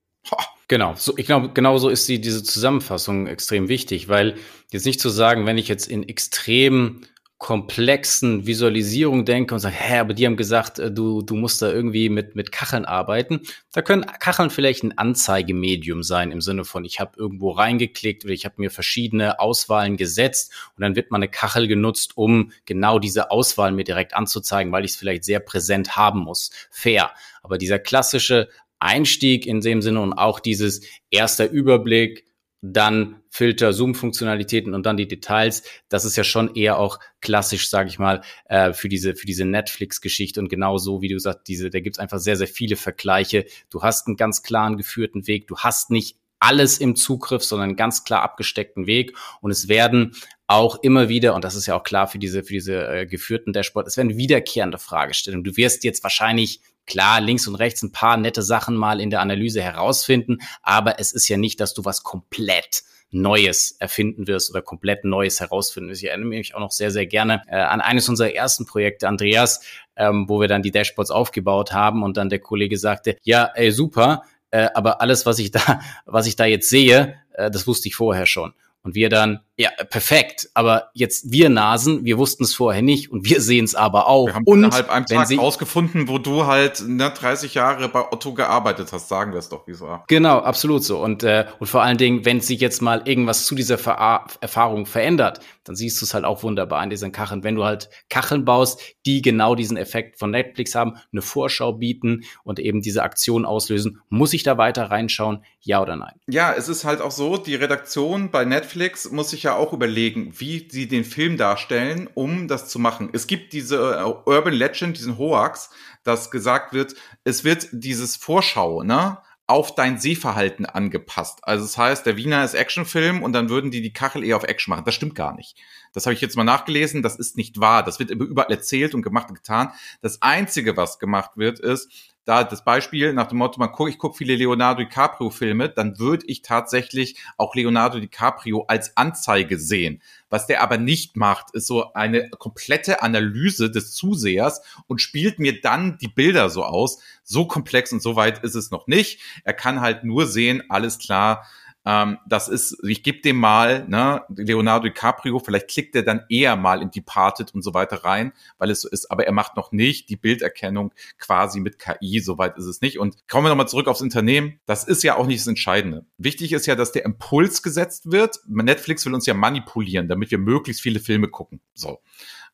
Genau, 0.68 0.94
so, 0.96 1.16
ich 1.16 1.26
glaube, 1.26 1.50
genau 1.54 1.78
so 1.78 1.88
ist 1.88 2.08
die, 2.08 2.20
diese 2.20 2.42
Zusammenfassung 2.42 3.28
extrem 3.28 3.68
wichtig, 3.68 4.08
weil 4.08 4.34
jetzt 4.72 4.84
nicht 4.84 5.00
zu 5.00 5.10
sagen, 5.10 5.46
wenn 5.46 5.58
ich 5.58 5.68
jetzt 5.68 5.86
in 5.86 6.08
extrem 6.08 7.02
komplexen 7.38 8.46
Visualisierung 8.46 9.26
denke 9.26 9.52
und 9.52 9.60
sage, 9.60 9.74
hä, 9.76 9.98
aber 9.98 10.14
die 10.14 10.24
haben 10.24 10.38
gesagt, 10.38 10.78
äh, 10.78 10.90
du, 10.90 11.20
du 11.20 11.34
musst 11.34 11.60
da 11.60 11.70
irgendwie 11.70 12.08
mit, 12.08 12.34
mit 12.34 12.50
Kacheln 12.50 12.86
arbeiten. 12.86 13.42
Da 13.72 13.82
können 13.82 14.06
Kacheln 14.06 14.48
vielleicht 14.48 14.82
ein 14.82 14.96
Anzeigemedium 14.96 16.02
sein, 16.02 16.32
im 16.32 16.40
Sinne 16.40 16.64
von, 16.64 16.86
ich 16.86 16.98
habe 16.98 17.12
irgendwo 17.18 17.50
reingeklickt 17.50 18.24
oder 18.24 18.32
ich 18.32 18.46
habe 18.46 18.54
mir 18.56 18.70
verschiedene 18.70 19.38
Auswahlen 19.38 19.98
gesetzt 19.98 20.52
und 20.76 20.82
dann 20.82 20.96
wird 20.96 21.10
mal 21.10 21.18
eine 21.18 21.28
Kachel 21.28 21.68
genutzt, 21.68 22.16
um 22.16 22.52
genau 22.64 22.98
diese 22.98 23.30
Auswahl 23.30 23.70
mir 23.70 23.84
direkt 23.84 24.14
anzuzeigen, 24.14 24.72
weil 24.72 24.86
ich 24.86 24.92
es 24.92 24.96
vielleicht 24.96 25.24
sehr 25.24 25.40
präsent 25.40 25.94
haben 25.94 26.20
muss. 26.20 26.50
Fair. 26.70 27.10
Aber 27.42 27.58
dieser 27.58 27.78
klassische 27.78 28.48
Einstieg 28.78 29.46
in 29.46 29.60
dem 29.60 29.82
Sinne 29.82 30.00
und 30.00 30.12
auch 30.12 30.40
dieses 30.40 30.82
erster 31.10 31.48
Überblick, 31.50 32.24
dann 32.62 33.22
Filter, 33.30 33.72
Zoom-Funktionalitäten 33.72 34.74
und 34.74 34.86
dann 34.86 34.96
die 34.96 35.06
Details. 35.06 35.62
Das 35.88 36.04
ist 36.04 36.16
ja 36.16 36.24
schon 36.24 36.54
eher 36.54 36.78
auch 36.78 36.98
klassisch, 37.20 37.68
sage 37.68 37.88
ich 37.88 37.98
mal, 37.98 38.22
äh, 38.46 38.72
für 38.72 38.88
diese 38.88 39.14
für 39.14 39.26
diese 39.26 39.44
Netflix-Geschichte 39.44 40.40
und 40.40 40.48
genau 40.48 40.78
so, 40.78 41.02
wie 41.02 41.08
du 41.08 41.18
sagst, 41.18 41.46
diese, 41.46 41.70
da 41.70 41.80
gibt's 41.80 41.98
einfach 41.98 42.18
sehr 42.18 42.36
sehr 42.36 42.48
viele 42.48 42.76
Vergleiche. 42.76 43.44
Du 43.70 43.82
hast 43.82 44.06
einen 44.06 44.16
ganz 44.16 44.42
klaren 44.42 44.76
geführten 44.78 45.26
Weg. 45.26 45.46
Du 45.48 45.58
hast 45.58 45.90
nicht 45.90 46.16
alles 46.38 46.78
im 46.78 46.96
Zugriff, 46.96 47.44
sondern 47.44 47.70
einen 47.70 47.76
ganz 47.76 48.04
klar 48.04 48.22
abgesteckten 48.22 48.86
Weg. 48.86 49.16
Und 49.40 49.50
es 49.50 49.68
werden 49.68 50.14
auch 50.46 50.82
immer 50.82 51.08
wieder, 51.08 51.34
und 51.34 51.44
das 51.44 51.56
ist 51.56 51.66
ja 51.66 51.78
auch 51.78 51.82
klar 51.82 52.06
für 52.06 52.18
diese, 52.18 52.42
für 52.42 52.52
diese 52.52 52.88
äh, 52.88 53.06
geführten 53.06 53.52
Dashboard, 53.52 53.88
es 53.88 53.96
werden 53.96 54.16
wiederkehrende 54.16 54.78
Fragestellungen. 54.78 55.44
Du 55.44 55.56
wirst 55.56 55.82
jetzt 55.84 56.02
wahrscheinlich 56.02 56.60
klar 56.86 57.20
links 57.20 57.46
und 57.46 57.56
rechts 57.56 57.82
ein 57.82 57.92
paar 57.92 58.16
nette 58.16 58.42
Sachen 58.42 58.76
mal 58.76 59.00
in 59.00 59.10
der 59.10 59.20
Analyse 59.20 59.62
herausfinden, 59.62 60.38
aber 60.62 60.98
es 61.00 61.12
ist 61.12 61.28
ja 61.28 61.36
nicht, 61.36 61.60
dass 61.60 61.74
du 61.74 61.84
was 61.84 62.02
komplett 62.02 62.82
Neues 63.10 63.72
erfinden 63.78 64.26
wirst 64.26 64.50
oder 64.50 64.62
komplett 64.62 65.04
Neues 65.04 65.40
herausfinden 65.40 65.90
wirst. 65.90 66.02
Ich 66.02 66.08
erinnere 66.08 66.28
mich 66.28 66.54
auch 66.54 66.60
noch 66.60 66.72
sehr, 66.72 66.90
sehr 66.90 67.06
gerne 67.06 67.42
äh, 67.48 67.56
an 67.56 67.80
eines 67.80 68.08
unserer 68.08 68.34
ersten 68.34 68.66
Projekte, 68.66 69.08
Andreas, 69.08 69.60
ähm, 69.96 70.26
wo 70.28 70.40
wir 70.40 70.48
dann 70.48 70.62
die 70.62 70.72
Dashboards 70.72 71.10
aufgebaut 71.10 71.72
haben 71.72 72.02
und 72.02 72.16
dann 72.16 72.28
der 72.28 72.40
Kollege 72.40 72.76
sagte, 72.76 73.16
ja, 73.22 73.50
ey, 73.54 73.70
super, 73.70 74.22
äh, 74.50 74.68
aber 74.74 75.00
alles, 75.00 75.26
was 75.26 75.38
ich 75.38 75.50
da, 75.50 75.80
was 76.04 76.26
ich 76.26 76.36
da 76.36 76.44
jetzt 76.44 76.68
sehe, 76.68 77.14
äh, 77.34 77.50
das 77.50 77.66
wusste 77.66 77.88
ich 77.88 77.94
vorher 77.94 78.26
schon. 78.26 78.54
Und 78.82 78.94
wir 78.94 79.08
dann, 79.08 79.40
ja, 79.58 79.70
perfekt. 79.88 80.50
Aber 80.52 80.90
jetzt 80.92 81.30
wir 81.32 81.48
Nasen, 81.48 82.04
wir 82.04 82.18
wussten 82.18 82.44
es 82.44 82.54
vorher 82.54 82.82
nicht 82.82 83.10
und 83.10 83.24
wir 83.24 83.40
sehen 83.40 83.64
es 83.64 83.74
aber 83.74 84.06
auch. 84.06 84.26
Wir 84.26 84.34
haben 84.34 84.44
und 84.44 84.58
innerhalb 84.64 84.90
einem 84.90 85.06
Tag 85.06 85.30
rausgefunden, 85.38 86.08
wo 86.08 86.18
du 86.18 86.46
halt 86.46 86.82
ne, 86.86 87.10
30 87.10 87.54
Jahre 87.54 87.88
bei 87.88 88.00
Otto 88.12 88.34
gearbeitet 88.34 88.92
hast. 88.92 89.08
Sagen 89.08 89.32
wir 89.32 89.38
es 89.38 89.48
doch, 89.48 89.66
wie 89.66 89.72
es 89.72 89.80
war. 89.80 90.04
Genau, 90.08 90.38
absolut 90.40 90.84
so. 90.84 90.98
Und, 91.02 91.22
äh, 91.22 91.46
und 91.58 91.68
vor 91.68 91.82
allen 91.82 91.96
Dingen, 91.96 92.26
wenn 92.26 92.40
sich 92.40 92.60
jetzt 92.60 92.82
mal 92.82 93.02
irgendwas 93.06 93.46
zu 93.46 93.54
dieser 93.54 93.78
Ver 93.78 94.26
Erfahrung 94.40 94.84
verändert, 94.84 95.40
dann 95.64 95.74
siehst 95.74 96.00
du 96.00 96.04
es 96.04 96.14
halt 96.14 96.24
auch 96.24 96.42
wunderbar 96.42 96.82
in 96.84 96.90
diesen 96.90 97.12
Kacheln. 97.12 97.42
Wenn 97.42 97.54
du 97.54 97.64
halt 97.64 97.88
Kacheln 98.08 98.44
baust, 98.44 98.80
die 99.06 99.22
genau 99.22 99.54
diesen 99.54 99.76
Effekt 99.76 100.18
von 100.18 100.30
Netflix 100.30 100.74
haben, 100.74 100.96
eine 101.12 101.22
Vorschau 101.22 101.72
bieten 101.72 102.24
und 102.44 102.58
eben 102.58 102.82
diese 102.82 103.02
Aktion 103.02 103.44
auslösen, 103.44 104.00
muss 104.08 104.32
ich 104.34 104.42
da 104.42 104.58
weiter 104.58 104.90
reinschauen? 104.90 105.44
Ja 105.60 105.82
oder 105.82 105.96
nein? 105.96 106.14
Ja, 106.28 106.52
es 106.52 106.68
ist 106.68 106.84
halt 106.84 107.00
auch 107.00 107.10
so, 107.10 107.36
die 107.36 107.56
Redaktion 107.56 108.30
bei 108.30 108.44
Netflix 108.44 109.10
muss 109.10 109.30
sich 109.30 109.45
ja 109.46 109.54
auch 109.54 109.72
überlegen, 109.72 110.32
wie 110.38 110.68
sie 110.70 110.86
den 110.86 111.04
Film 111.04 111.36
darstellen, 111.36 112.08
um 112.14 112.48
das 112.48 112.68
zu 112.68 112.78
machen. 112.78 113.10
Es 113.12 113.26
gibt 113.26 113.52
diese 113.52 113.76
äh, 113.76 114.30
Urban 114.30 114.52
Legend, 114.52 114.98
diesen 114.98 115.18
Hoax, 115.18 115.70
dass 116.04 116.30
gesagt 116.30 116.72
wird, 116.72 116.94
es 117.24 117.44
wird 117.44 117.68
dieses 117.72 118.16
Vorschau, 118.16 118.82
ne? 118.82 119.18
auf 119.48 119.74
dein 119.76 119.98
Sehverhalten 119.98 120.66
angepasst. 120.66 121.38
Also 121.42 121.64
das 121.64 121.78
heißt, 121.78 122.04
der 122.04 122.16
Wiener 122.16 122.44
ist 122.44 122.54
Actionfilm 122.54 123.22
und 123.22 123.32
dann 123.32 123.48
würden 123.48 123.70
die 123.70 123.80
die 123.80 123.92
Kachel 123.92 124.24
eher 124.24 124.36
auf 124.36 124.42
Action 124.42 124.72
machen. 124.72 124.84
Das 124.84 124.94
stimmt 124.94 125.14
gar 125.14 125.36
nicht. 125.36 125.56
Das 125.92 126.04
habe 126.04 126.14
ich 126.14 126.20
jetzt 126.20 126.36
mal 126.36 126.44
nachgelesen. 126.44 127.02
Das 127.02 127.16
ist 127.16 127.36
nicht 127.36 127.60
wahr. 127.60 127.84
Das 127.84 128.00
wird 128.00 128.10
überall 128.10 128.50
erzählt 128.50 128.94
und 128.94 129.02
gemacht 129.02 129.28
und 129.28 129.36
getan. 129.36 129.70
Das 130.02 130.20
Einzige, 130.20 130.76
was 130.76 130.98
gemacht 130.98 131.32
wird, 131.36 131.60
ist, 131.60 132.15
da 132.26 132.42
das 132.42 132.64
Beispiel 132.64 133.12
nach 133.12 133.28
dem 133.28 133.38
Motto, 133.38 133.60
man 133.60 133.70
guck, 133.70 133.88
ich 133.88 133.98
gucke 133.98 134.16
viele 134.16 134.34
Leonardo 134.34 134.82
DiCaprio-Filme, 134.82 135.68
dann 135.68 135.98
würde 136.00 136.26
ich 136.26 136.42
tatsächlich 136.42 137.16
auch 137.36 137.54
Leonardo 137.54 138.00
DiCaprio 138.00 138.64
als 138.66 138.96
Anzeige 138.96 139.58
sehen. 139.58 140.02
Was 140.28 140.48
der 140.48 140.60
aber 140.60 140.76
nicht 140.76 141.16
macht, 141.16 141.52
ist 141.52 141.68
so 141.68 141.92
eine 141.92 142.28
komplette 142.30 143.00
Analyse 143.00 143.70
des 143.70 143.94
Zusehers 143.94 144.60
und 144.88 145.00
spielt 145.00 145.38
mir 145.38 145.60
dann 145.60 145.98
die 145.98 146.08
Bilder 146.08 146.50
so 146.50 146.64
aus. 146.64 146.98
So 147.22 147.46
komplex 147.46 147.92
und 147.92 148.02
so 148.02 148.16
weit 148.16 148.42
ist 148.42 148.56
es 148.56 148.72
noch 148.72 148.88
nicht. 148.88 149.20
Er 149.44 149.54
kann 149.54 149.80
halt 149.80 150.02
nur 150.02 150.26
sehen, 150.26 150.64
alles 150.68 150.98
klar, 150.98 151.46
ähm, 151.86 152.18
das 152.26 152.48
ist, 152.48 152.76
ich 152.82 153.04
gebe 153.04 153.20
dem 153.20 153.36
mal, 153.36 153.86
ne, 153.88 154.22
Leonardo 154.34 154.88
DiCaprio, 154.88 155.38
vielleicht 155.38 155.68
klickt 155.68 155.94
er 155.94 156.02
dann 156.02 156.24
eher 156.28 156.56
mal 156.56 156.82
in 156.82 156.90
Departed 156.90 157.54
und 157.54 157.62
so 157.62 157.74
weiter 157.74 158.04
rein, 158.04 158.32
weil 158.58 158.70
es 158.70 158.80
so 158.80 158.88
ist, 158.88 159.08
aber 159.08 159.24
er 159.24 159.32
macht 159.32 159.56
noch 159.56 159.70
nicht 159.70 160.08
die 160.08 160.16
Bilderkennung 160.16 160.92
quasi 161.18 161.60
mit 161.60 161.78
KI, 161.78 162.18
soweit 162.18 162.58
ist 162.58 162.64
es 162.64 162.80
nicht. 162.80 162.98
Und 162.98 163.28
kommen 163.28 163.44
wir 163.44 163.50
nochmal 163.50 163.68
zurück 163.68 163.86
aufs 163.86 164.02
Unternehmen. 164.02 164.58
Das 164.66 164.82
ist 164.82 165.04
ja 165.04 165.16
auch 165.16 165.28
nicht 165.28 165.38
das 165.38 165.46
Entscheidende. 165.46 166.04
Wichtig 166.18 166.52
ist 166.52 166.66
ja, 166.66 166.74
dass 166.74 166.90
der 166.90 167.04
Impuls 167.04 167.62
gesetzt 167.62 168.10
wird. 168.10 168.40
Netflix 168.48 169.06
will 169.06 169.14
uns 169.14 169.26
ja 169.26 169.34
manipulieren, 169.34 170.08
damit 170.08 170.32
wir 170.32 170.38
möglichst 170.38 170.82
viele 170.82 170.98
Filme 170.98 171.28
gucken. 171.28 171.60
So. 171.72 172.00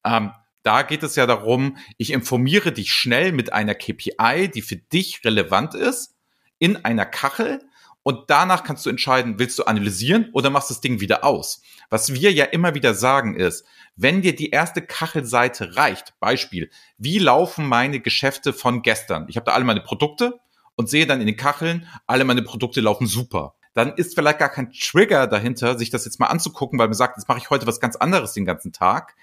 Ähm, 0.04 0.32
da 0.62 0.82
geht 0.82 1.02
es 1.02 1.16
ja 1.16 1.26
darum, 1.26 1.78
ich 1.96 2.12
informiere 2.12 2.70
dich 2.70 2.92
schnell 2.92 3.32
mit 3.32 3.52
einer 3.54 3.74
KPI, 3.74 4.50
die 4.54 4.62
für 4.62 4.76
dich 4.76 5.24
relevant 5.24 5.74
ist, 5.74 6.16
in 6.58 6.84
einer 6.84 7.06
Kachel 7.06 7.60
und 8.02 8.28
danach 8.28 8.64
kannst 8.64 8.84
du 8.84 8.90
entscheiden, 8.90 9.38
willst 9.38 9.58
du 9.58 9.64
analysieren 9.64 10.30
oder 10.32 10.50
machst 10.50 10.70
das 10.70 10.80
Ding 10.80 11.00
wieder 11.00 11.24
aus. 11.24 11.62
Was 11.88 12.12
wir 12.14 12.32
ja 12.32 12.44
immer 12.46 12.74
wieder 12.74 12.94
sagen 12.94 13.36
ist, 13.36 13.64
wenn 13.96 14.22
dir 14.22 14.34
die 14.34 14.50
erste 14.50 14.82
Kachelseite 14.82 15.76
reicht, 15.76 16.18
Beispiel, 16.18 16.70
wie 16.98 17.18
laufen 17.18 17.66
meine 17.66 18.00
Geschäfte 18.00 18.52
von 18.52 18.82
gestern? 18.82 19.26
Ich 19.28 19.36
habe 19.36 19.44
da 19.44 19.52
alle 19.52 19.64
meine 19.64 19.82
Produkte 19.82 20.40
und 20.74 20.88
sehe 20.88 21.06
dann 21.06 21.20
in 21.20 21.26
den 21.26 21.36
Kacheln, 21.36 21.86
alle 22.06 22.24
meine 22.24 22.42
Produkte 22.42 22.80
laufen 22.80 23.06
super. 23.06 23.54
Dann 23.74 23.94
ist 23.94 24.14
vielleicht 24.14 24.38
gar 24.38 24.48
kein 24.50 24.72
Trigger 24.72 25.26
dahinter, 25.26 25.78
sich 25.78 25.90
das 25.90 26.04
jetzt 26.04 26.20
mal 26.20 26.26
anzugucken, 26.26 26.78
weil 26.78 26.88
man 26.88 26.94
sagt, 26.94 27.16
jetzt 27.16 27.28
mache 27.28 27.38
ich 27.38 27.50
heute 27.50 27.66
was 27.66 27.80
ganz 27.80 27.96
anderes 27.96 28.32
den 28.32 28.44
ganzen 28.44 28.72
Tag. 28.72 29.14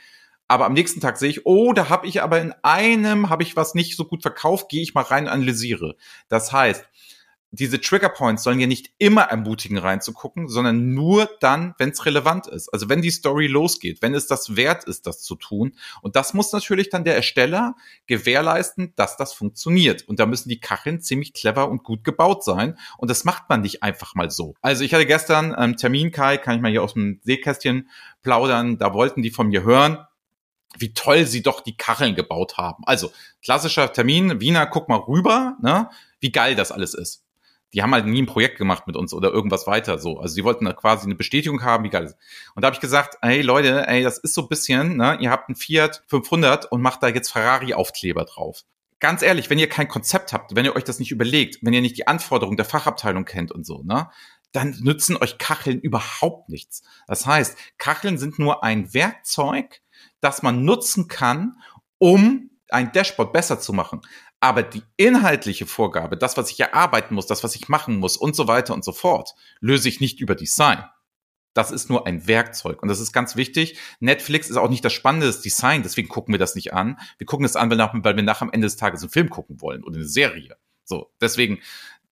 Aber 0.47 0.65
am 0.65 0.73
nächsten 0.73 0.99
Tag 0.99 1.17
sehe 1.17 1.29
ich, 1.29 1.45
oh, 1.45 1.73
da 1.73 1.89
habe 1.89 2.07
ich 2.07 2.23
aber 2.23 2.41
in 2.41 2.55
einem, 2.63 3.29
habe 3.29 3.43
ich 3.43 3.55
was 3.55 3.75
nicht 3.75 3.95
so 3.95 4.05
gut 4.05 4.23
verkauft, 4.23 4.69
gehe 4.69 4.81
ich 4.81 4.95
mal 4.95 5.03
rein 5.03 5.25
und 5.25 5.29
analysiere. 5.29 5.95
Das 6.27 6.51
heißt, 6.51 6.85
diese 7.51 7.81
Trigger 7.81 8.09
Points 8.09 8.43
sollen 8.43 8.59
ja 8.59 8.67
nicht 8.67 8.91
immer 8.99 9.23
ermutigen 9.23 9.79
reinzugucken, 9.79 10.47
sondern 10.47 10.93
nur 10.93 11.29
dann, 11.39 11.73
wenn 11.79 11.89
es 11.89 12.05
relevant 12.05 12.47
ist. 12.47 12.69
Also 12.69 12.89
wenn 12.89 13.01
die 13.01 13.09
Story 13.09 13.47
losgeht, 13.47 14.01
wenn 14.01 14.13
es 14.13 14.27
das 14.27 14.55
wert 14.55 14.83
ist, 14.83 15.07
das 15.07 15.23
zu 15.23 15.35
tun. 15.35 15.73
Und 16.01 16.15
das 16.15 16.33
muss 16.35 16.51
natürlich 16.51 16.89
dann 16.89 17.03
der 17.03 17.15
Ersteller 17.15 17.75
gewährleisten, 18.05 18.93
dass 18.95 19.17
das 19.17 19.33
funktioniert. 19.33 20.07
Und 20.07 20.19
da 20.19 20.27
müssen 20.27 20.49
die 20.49 20.59
Kacheln 20.59 21.01
ziemlich 21.01 21.33
clever 21.33 21.69
und 21.69 21.83
gut 21.83 22.03
gebaut 22.03 22.43
sein. 22.43 22.77
Und 22.97 23.09
das 23.09 23.23
macht 23.23 23.49
man 23.49 23.61
nicht 23.61 23.81
einfach 23.81 24.13
mal 24.13 24.29
so. 24.29 24.53
Also 24.61 24.83
ich 24.83 24.93
hatte 24.93 25.07
gestern 25.07 25.55
ähm, 25.57 25.75
Termin, 25.75 26.11
Kai, 26.11 26.37
kann 26.37 26.55
ich 26.55 26.61
mal 26.61 26.71
hier 26.71 26.83
aus 26.83 26.93
dem 26.93 27.19
Seekästchen 27.23 27.89
plaudern. 28.21 28.77
Da 28.77 28.93
wollten 28.93 29.23
die 29.23 29.31
von 29.31 29.47
mir 29.47 29.63
hören, 29.63 29.97
wie 30.77 30.93
toll 30.93 31.25
sie 31.25 31.41
doch 31.41 31.61
die 31.61 31.75
Kacheln 31.75 32.13
gebaut 32.13 32.57
haben. 32.57 32.83
Also 32.85 33.11
klassischer 33.41 33.91
Termin, 33.91 34.39
Wiener, 34.39 34.67
guck 34.67 34.87
mal 34.87 34.97
rüber, 34.99 35.57
ne? 35.63 35.89
wie 36.19 36.31
geil 36.31 36.55
das 36.55 36.71
alles 36.71 36.93
ist 36.93 37.23
die 37.73 37.83
haben 37.83 37.93
halt 37.93 38.05
nie 38.05 38.21
ein 38.21 38.25
Projekt 38.25 38.57
gemacht 38.57 38.87
mit 38.87 38.95
uns 38.95 39.13
oder 39.13 39.29
irgendwas 39.29 39.67
weiter 39.67 39.99
so. 39.99 40.19
Also 40.19 40.33
sie 40.33 40.43
wollten 40.43 40.65
da 40.65 40.73
quasi 40.73 41.05
eine 41.05 41.15
Bestätigung 41.15 41.63
haben, 41.63 41.83
wie 41.83 41.89
geil 41.89 42.05
ist. 42.05 42.17
Und 42.55 42.63
da 42.63 42.67
habe 42.67 42.75
ich 42.75 42.81
gesagt, 42.81 43.17
hey 43.21 43.41
Leute, 43.41 43.87
ey, 43.87 44.03
das 44.03 44.17
ist 44.17 44.33
so 44.33 44.41
ein 44.41 44.47
bisschen, 44.47 44.97
ne, 44.97 45.17
ihr 45.19 45.29
habt 45.29 45.49
einen 45.49 45.55
Fiat 45.55 46.03
500 46.07 46.71
und 46.71 46.81
macht 46.81 47.03
da 47.03 47.07
jetzt 47.07 47.31
Ferrari-Aufkleber 47.31 48.25
drauf. 48.25 48.63
Ganz 48.99 49.21
ehrlich, 49.21 49.49
wenn 49.49 49.59
ihr 49.59 49.69
kein 49.69 49.87
Konzept 49.87 50.33
habt, 50.33 50.55
wenn 50.55 50.65
ihr 50.65 50.75
euch 50.75 50.83
das 50.83 50.99
nicht 50.99 51.11
überlegt, 51.11 51.59
wenn 51.61 51.73
ihr 51.73 51.81
nicht 51.81 51.97
die 51.97 52.07
Anforderungen 52.07 52.57
der 52.57 52.65
Fachabteilung 52.65 53.25
kennt 53.25 53.51
und 53.51 53.65
so, 53.65 53.83
ne, 53.83 54.09
dann 54.51 54.75
nützen 54.81 55.15
euch 55.15 55.37
Kacheln 55.37 55.79
überhaupt 55.79 56.49
nichts. 56.49 56.81
Das 57.07 57.25
heißt, 57.25 57.57
Kacheln 57.77 58.17
sind 58.17 58.39
nur 58.39 58.63
ein 58.63 58.93
Werkzeug, 58.93 59.81
das 60.21 60.41
man 60.41 60.65
nutzen 60.65 61.07
kann, 61.07 61.57
um 61.97 62.49
ein 62.69 62.91
Dashboard 62.91 63.33
besser 63.33 63.59
zu 63.59 63.73
machen. 63.73 64.01
Aber 64.41 64.63
die 64.63 64.83
inhaltliche 64.95 65.65
Vorgabe, 65.65 66.17
das, 66.17 66.37
was 66.37 66.49
ich 66.51 66.59
erarbeiten 66.59 67.13
muss, 67.13 67.27
das, 67.27 67.43
was 67.43 67.55
ich 67.55 67.67
machen 67.67 67.97
muss 67.97 68.15
und 68.15 68.35
so 68.35 68.47
weiter 68.47 68.73
und 68.73 68.85
so 68.85 68.93
fort, 68.93 69.35
löse 69.59 69.89
ich 69.89 69.99
nicht 69.99 70.21
über 70.21 70.35
Design. 70.35 70.83
Das 71.53 71.71
ist 71.71 71.89
nur 71.89 72.07
ein 72.07 72.27
Werkzeug. 72.27 72.81
Und 72.81 72.87
das 72.87 72.99
ist 72.99 73.11
ganz 73.11 73.35
wichtig. 73.35 73.77
Netflix 73.99 74.49
ist 74.49 74.55
auch 74.55 74.69
nicht 74.69 74.85
das 74.85 74.93
spannende 74.93 75.31
Design, 75.33 75.83
deswegen 75.83 76.07
gucken 76.07 76.33
wir 76.33 76.39
das 76.39 76.55
nicht 76.55 76.73
an. 76.73 76.99
Wir 77.17 77.25
gucken 77.25 77.43
das 77.43 77.55
an, 77.55 77.69
weil 77.69 78.15
wir 78.15 78.23
nach 78.23 78.41
am 78.41 78.51
Ende 78.51 78.67
des 78.67 78.77
Tages 78.77 79.01
einen 79.01 79.09
Film 79.09 79.29
gucken 79.29 79.59
wollen 79.59 79.83
oder 79.83 79.97
eine 79.97 80.07
Serie. 80.07 80.55
So, 80.85 81.11
deswegen, 81.19 81.59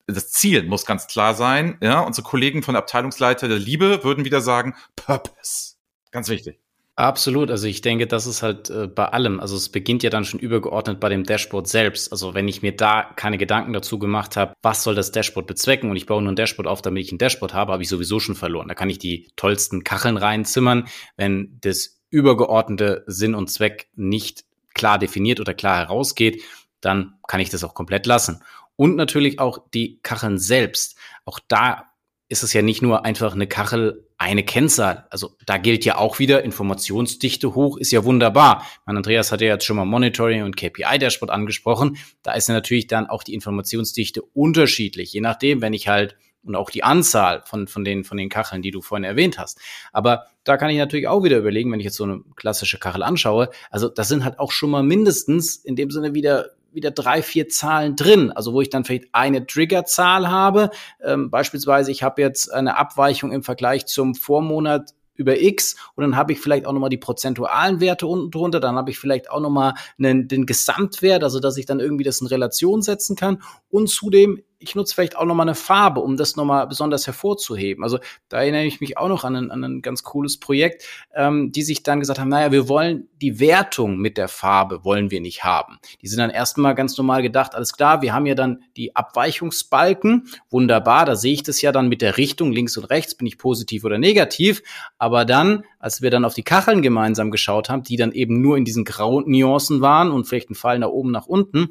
das 0.05 0.31
Ziel 0.31 0.63
muss 0.63 0.85
ganz 0.85 1.07
klar 1.07 1.33
sein. 1.33 1.77
Ja, 1.81 2.01
unsere 2.01 2.27
Kollegen 2.27 2.61
von 2.61 2.75
Abteilungsleiter 2.75 3.47
der 3.47 3.59
Liebe 3.59 4.03
würden 4.03 4.25
wieder 4.25 4.41
sagen, 4.41 4.75
Purpose. 4.95 5.75
Ganz 6.11 6.29
wichtig. 6.29 6.59
Absolut. 6.97 7.51
Also 7.51 7.67
ich 7.67 7.81
denke, 7.81 8.07
das 8.07 8.25
ist 8.25 8.41
halt 8.41 8.71
äh, 8.71 8.87
bei 8.87 9.05
allem. 9.05 9.39
Also 9.39 9.55
es 9.55 9.69
beginnt 9.69 10.01
ja 10.01 10.09
dann 10.09 10.25
schon 10.25 10.39
übergeordnet 10.39 10.99
bei 10.99 11.09
dem 11.09 11.25
Dashboard 11.25 11.67
selbst. 11.67 12.11
Also 12.11 12.33
wenn 12.33 12.47
ich 12.47 12.63
mir 12.63 12.75
da 12.75 13.03
keine 13.15 13.37
Gedanken 13.37 13.71
dazu 13.71 13.99
gemacht 13.99 14.35
habe, 14.35 14.53
was 14.63 14.81
soll 14.81 14.95
das 14.95 15.11
Dashboard 15.11 15.45
bezwecken 15.45 15.91
und 15.91 15.95
ich 15.95 16.07
baue 16.07 16.23
nur 16.23 16.31
ein 16.31 16.35
Dashboard 16.35 16.67
auf, 16.67 16.81
damit 16.81 17.03
ich 17.05 17.11
ein 17.11 17.19
Dashboard 17.19 17.53
habe, 17.53 17.71
habe 17.71 17.83
ich 17.83 17.89
sowieso 17.89 18.19
schon 18.19 18.33
verloren. 18.33 18.67
Da 18.67 18.73
kann 18.73 18.89
ich 18.89 18.97
die 18.97 19.29
tollsten 19.35 19.83
Kacheln 19.83 20.17
reinzimmern, 20.17 20.87
wenn 21.17 21.59
das 21.61 22.01
übergeordnete 22.09 23.03
Sinn 23.05 23.35
und 23.35 23.51
Zweck 23.51 23.89
nicht 23.95 24.45
klar 24.73 24.97
definiert 24.97 25.39
oder 25.39 25.53
klar 25.53 25.77
herausgeht, 25.77 26.41
dann 26.81 27.13
kann 27.27 27.41
ich 27.41 27.51
das 27.51 27.63
auch 27.63 27.75
komplett 27.75 28.07
lassen. 28.07 28.41
Und 28.75 28.95
natürlich 28.95 29.39
auch 29.39 29.59
die 29.71 29.99
Kacheln 30.01 30.39
selbst. 30.39 30.97
Auch 31.25 31.39
da 31.47 31.91
ist 32.27 32.41
es 32.41 32.53
ja 32.53 32.63
nicht 32.63 32.81
nur 32.81 33.05
einfach 33.05 33.33
eine 33.33 33.47
Kachel, 33.47 34.06
eine 34.17 34.43
Kennzahl. 34.43 35.05
Also 35.09 35.35
da 35.45 35.57
gilt 35.57 35.85
ja 35.85 35.97
auch 35.97 36.19
wieder, 36.19 36.43
Informationsdichte 36.43 37.53
hoch 37.53 37.77
ist 37.77 37.91
ja 37.91 38.03
wunderbar. 38.03 38.65
Mein 38.85 38.97
Andreas 38.97 39.31
hat 39.31 39.41
ja 39.41 39.47
jetzt 39.47 39.65
schon 39.65 39.77
mal 39.77 39.85
Monitoring 39.85 40.43
und 40.43 40.57
KPI-Dashboard 40.57 41.29
angesprochen. 41.29 41.97
Da 42.23 42.33
ist 42.33 42.47
ja 42.47 42.55
natürlich 42.55 42.87
dann 42.87 43.07
auch 43.07 43.23
die 43.23 43.35
Informationsdichte 43.35 44.21
unterschiedlich, 44.21 45.13
je 45.13 45.21
nachdem, 45.21 45.61
wenn 45.61 45.73
ich 45.73 45.87
halt 45.87 46.15
und 46.43 46.55
auch 46.55 46.69
die 46.69 46.83
Anzahl 46.83 47.43
von, 47.45 47.67
von, 47.67 47.83
den, 47.83 48.03
von 48.03 48.17
den 48.17 48.29
Kacheln, 48.29 48.61
die 48.61 48.71
du 48.71 48.81
vorhin 48.81 49.03
erwähnt 49.03 49.37
hast. 49.37 49.59
Aber 49.91 50.27
da 50.43 50.57
kann 50.57 50.69
ich 50.69 50.77
natürlich 50.77 51.07
auch 51.07 51.23
wieder 51.23 51.37
überlegen, 51.37 51.71
wenn 51.71 51.79
ich 51.79 51.85
jetzt 51.85 51.97
so 51.97 52.05
eine 52.05 52.21
klassische 52.35 52.79
Kachel 52.79 53.03
anschaue, 53.03 53.49
also 53.69 53.89
das 53.89 54.07
sind 54.07 54.23
halt 54.23 54.39
auch 54.39 54.51
schon 54.51 54.69
mal 54.69 54.83
mindestens 54.83 55.57
in 55.57 55.75
dem 55.75 55.91
Sinne 55.91 56.13
wieder 56.13 56.51
wieder 56.71 56.91
drei, 56.91 57.21
vier 57.21 57.49
Zahlen 57.49 57.95
drin. 57.95 58.31
Also 58.31 58.53
wo 58.53 58.61
ich 58.61 58.69
dann 58.69 58.85
vielleicht 58.85 59.09
eine 59.11 59.45
Triggerzahl 59.45 60.29
habe. 60.29 60.69
Ähm, 61.03 61.29
beispielsweise, 61.29 61.91
ich 61.91 62.03
habe 62.03 62.21
jetzt 62.21 62.53
eine 62.53 62.77
Abweichung 62.77 63.31
im 63.31 63.43
Vergleich 63.43 63.85
zum 63.85 64.15
Vormonat 64.15 64.93
über 65.17 65.41
X 65.41 65.75
und 65.95 66.03
dann 66.03 66.15
habe 66.15 66.31
ich 66.31 66.39
vielleicht 66.39 66.65
auch 66.65 66.73
nochmal 66.73 66.89
die 66.89 66.97
prozentualen 66.97 67.79
Werte 67.79 68.07
unten 68.07 68.31
drunter, 68.31 68.59
dann 68.59 68.75
habe 68.75 68.91
ich 68.91 68.99
vielleicht 68.99 69.29
auch 69.29 69.39
nochmal 69.39 69.73
den 69.97 70.45
Gesamtwert, 70.45 71.23
also 71.23 71.39
dass 71.39 71.57
ich 71.57 71.65
dann 71.65 71.79
irgendwie 71.79 72.03
das 72.03 72.21
in 72.21 72.27
Relation 72.27 72.81
setzen 72.81 73.15
kann 73.15 73.41
und 73.69 73.89
zudem 73.89 74.43
ich 74.59 74.75
nutze 74.75 74.95
vielleicht 74.95 75.15
auch 75.15 75.25
nochmal 75.25 75.47
eine 75.47 75.55
Farbe, 75.55 76.01
um 76.01 76.17
das 76.17 76.35
nochmal 76.35 76.67
besonders 76.67 77.05
hervorzuheben. 77.05 77.83
Also 77.83 77.99
da 78.29 78.41
erinnere 78.41 78.65
ich 78.65 78.81
mich 78.81 78.97
auch 78.97 79.07
noch 79.07 79.23
an 79.23 79.35
ein, 79.35 79.51
an 79.51 79.63
ein 79.63 79.81
ganz 79.81 80.03
cooles 80.03 80.39
Projekt, 80.39 80.83
ähm, 81.13 81.51
die 81.51 81.61
sich 81.61 81.83
dann 81.83 81.99
gesagt 81.99 82.19
haben, 82.19 82.29
naja, 82.29 82.51
wir 82.51 82.67
wollen 82.67 83.07
die 83.21 83.39
Wertung 83.39 83.97
mit 83.97 84.17
der 84.17 84.27
Farbe, 84.27 84.83
wollen 84.83 85.11
wir 85.11 85.21
nicht 85.21 85.43
haben. 85.43 85.77
Die 86.01 86.07
sind 86.07 86.19
dann 86.19 86.29
erstmal 86.29 86.73
ganz 86.75 86.97
normal 86.97 87.21
gedacht, 87.21 87.53
alles 87.53 87.73
klar, 87.73 88.01
wir 88.01 88.13
haben 88.13 88.25
ja 88.25 88.35
dann 88.35 88.63
die 88.75 88.95
Abweichungsbalken, 88.95 90.27
wunderbar, 90.49 91.05
da 91.05 91.15
sehe 91.15 91.33
ich 91.33 91.43
das 91.43 91.61
ja 91.61 91.71
dann 91.71 91.87
mit 91.87 92.01
der 92.01 92.17
Richtung 92.17 92.51
links 92.51 92.77
und 92.77 92.85
rechts, 92.85 93.15
bin 93.15 93.27
ich 93.27 93.37
positiv 93.37 93.83
oder 93.83 93.99
negativ. 93.99 94.63
Aber 94.97 95.25
dann, 95.25 95.63
als 95.79 96.01
wir 96.01 96.09
dann 96.09 96.25
auf 96.25 96.33
die 96.33 96.43
Kacheln 96.43 96.81
gemeinsam 96.81 97.29
geschaut 97.29 97.69
haben, 97.69 97.83
die 97.83 97.97
dann 97.97 98.11
eben 98.11 98.41
nur 98.41 98.57
in 98.57 98.65
diesen 98.65 98.85
grauen 98.85 99.25
Nuancen 99.27 99.81
waren 99.81 100.11
und 100.11 100.25
vielleicht 100.25 100.49
ein 100.49 100.55
Fall 100.55 100.79
nach 100.79 100.89
oben, 100.89 101.11
nach 101.11 101.27
unten, 101.27 101.69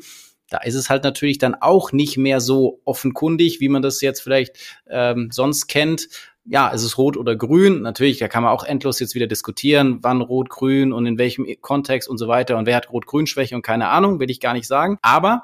da 0.49 0.59
ist 0.59 0.75
es 0.75 0.91
halt 0.91 1.05
natürlich 1.05 1.38
dann 1.38 1.55
auch 1.55 1.93
nicht 1.93 2.17
mehr 2.17 2.41
so 2.41 2.81
offenkundig, 2.85 3.61
wie 3.61 3.69
man 3.69 3.83
das 3.83 4.00
jetzt 4.00 4.21
vielleicht 4.21 4.57
ähm, 4.88 5.31
sonst 5.33 5.67
kennt. 5.67 6.09
Ja, 6.45 6.69
ist 6.69 6.85
es 6.85 6.97
rot 6.97 7.17
oder 7.17 7.35
grün? 7.35 7.83
Natürlich, 7.83 8.19
da 8.19 8.29
kann 8.29 8.45
man 8.45 8.53
auch 8.53 8.62
endlos 8.62 9.00
jetzt 9.00 9.17
wieder 9.17 9.26
diskutieren, 9.26 9.99
wann 10.03 10.21
rot, 10.21 10.49
grün 10.49 10.93
und 10.93 11.05
in 11.05 11.19
welchem 11.19 11.47
Kontext 11.61 12.09
und 12.09 12.19
so 12.19 12.29
weiter 12.29 12.57
und 12.57 12.67
wer 12.67 12.76
hat 12.76 12.93
rot-grün-Schwäche 12.93 13.57
und 13.57 13.62
keine 13.62 13.88
Ahnung, 13.88 14.21
will 14.21 14.31
ich 14.31 14.38
gar 14.38 14.53
nicht 14.53 14.69
sagen. 14.69 14.99
Aber 15.03 15.43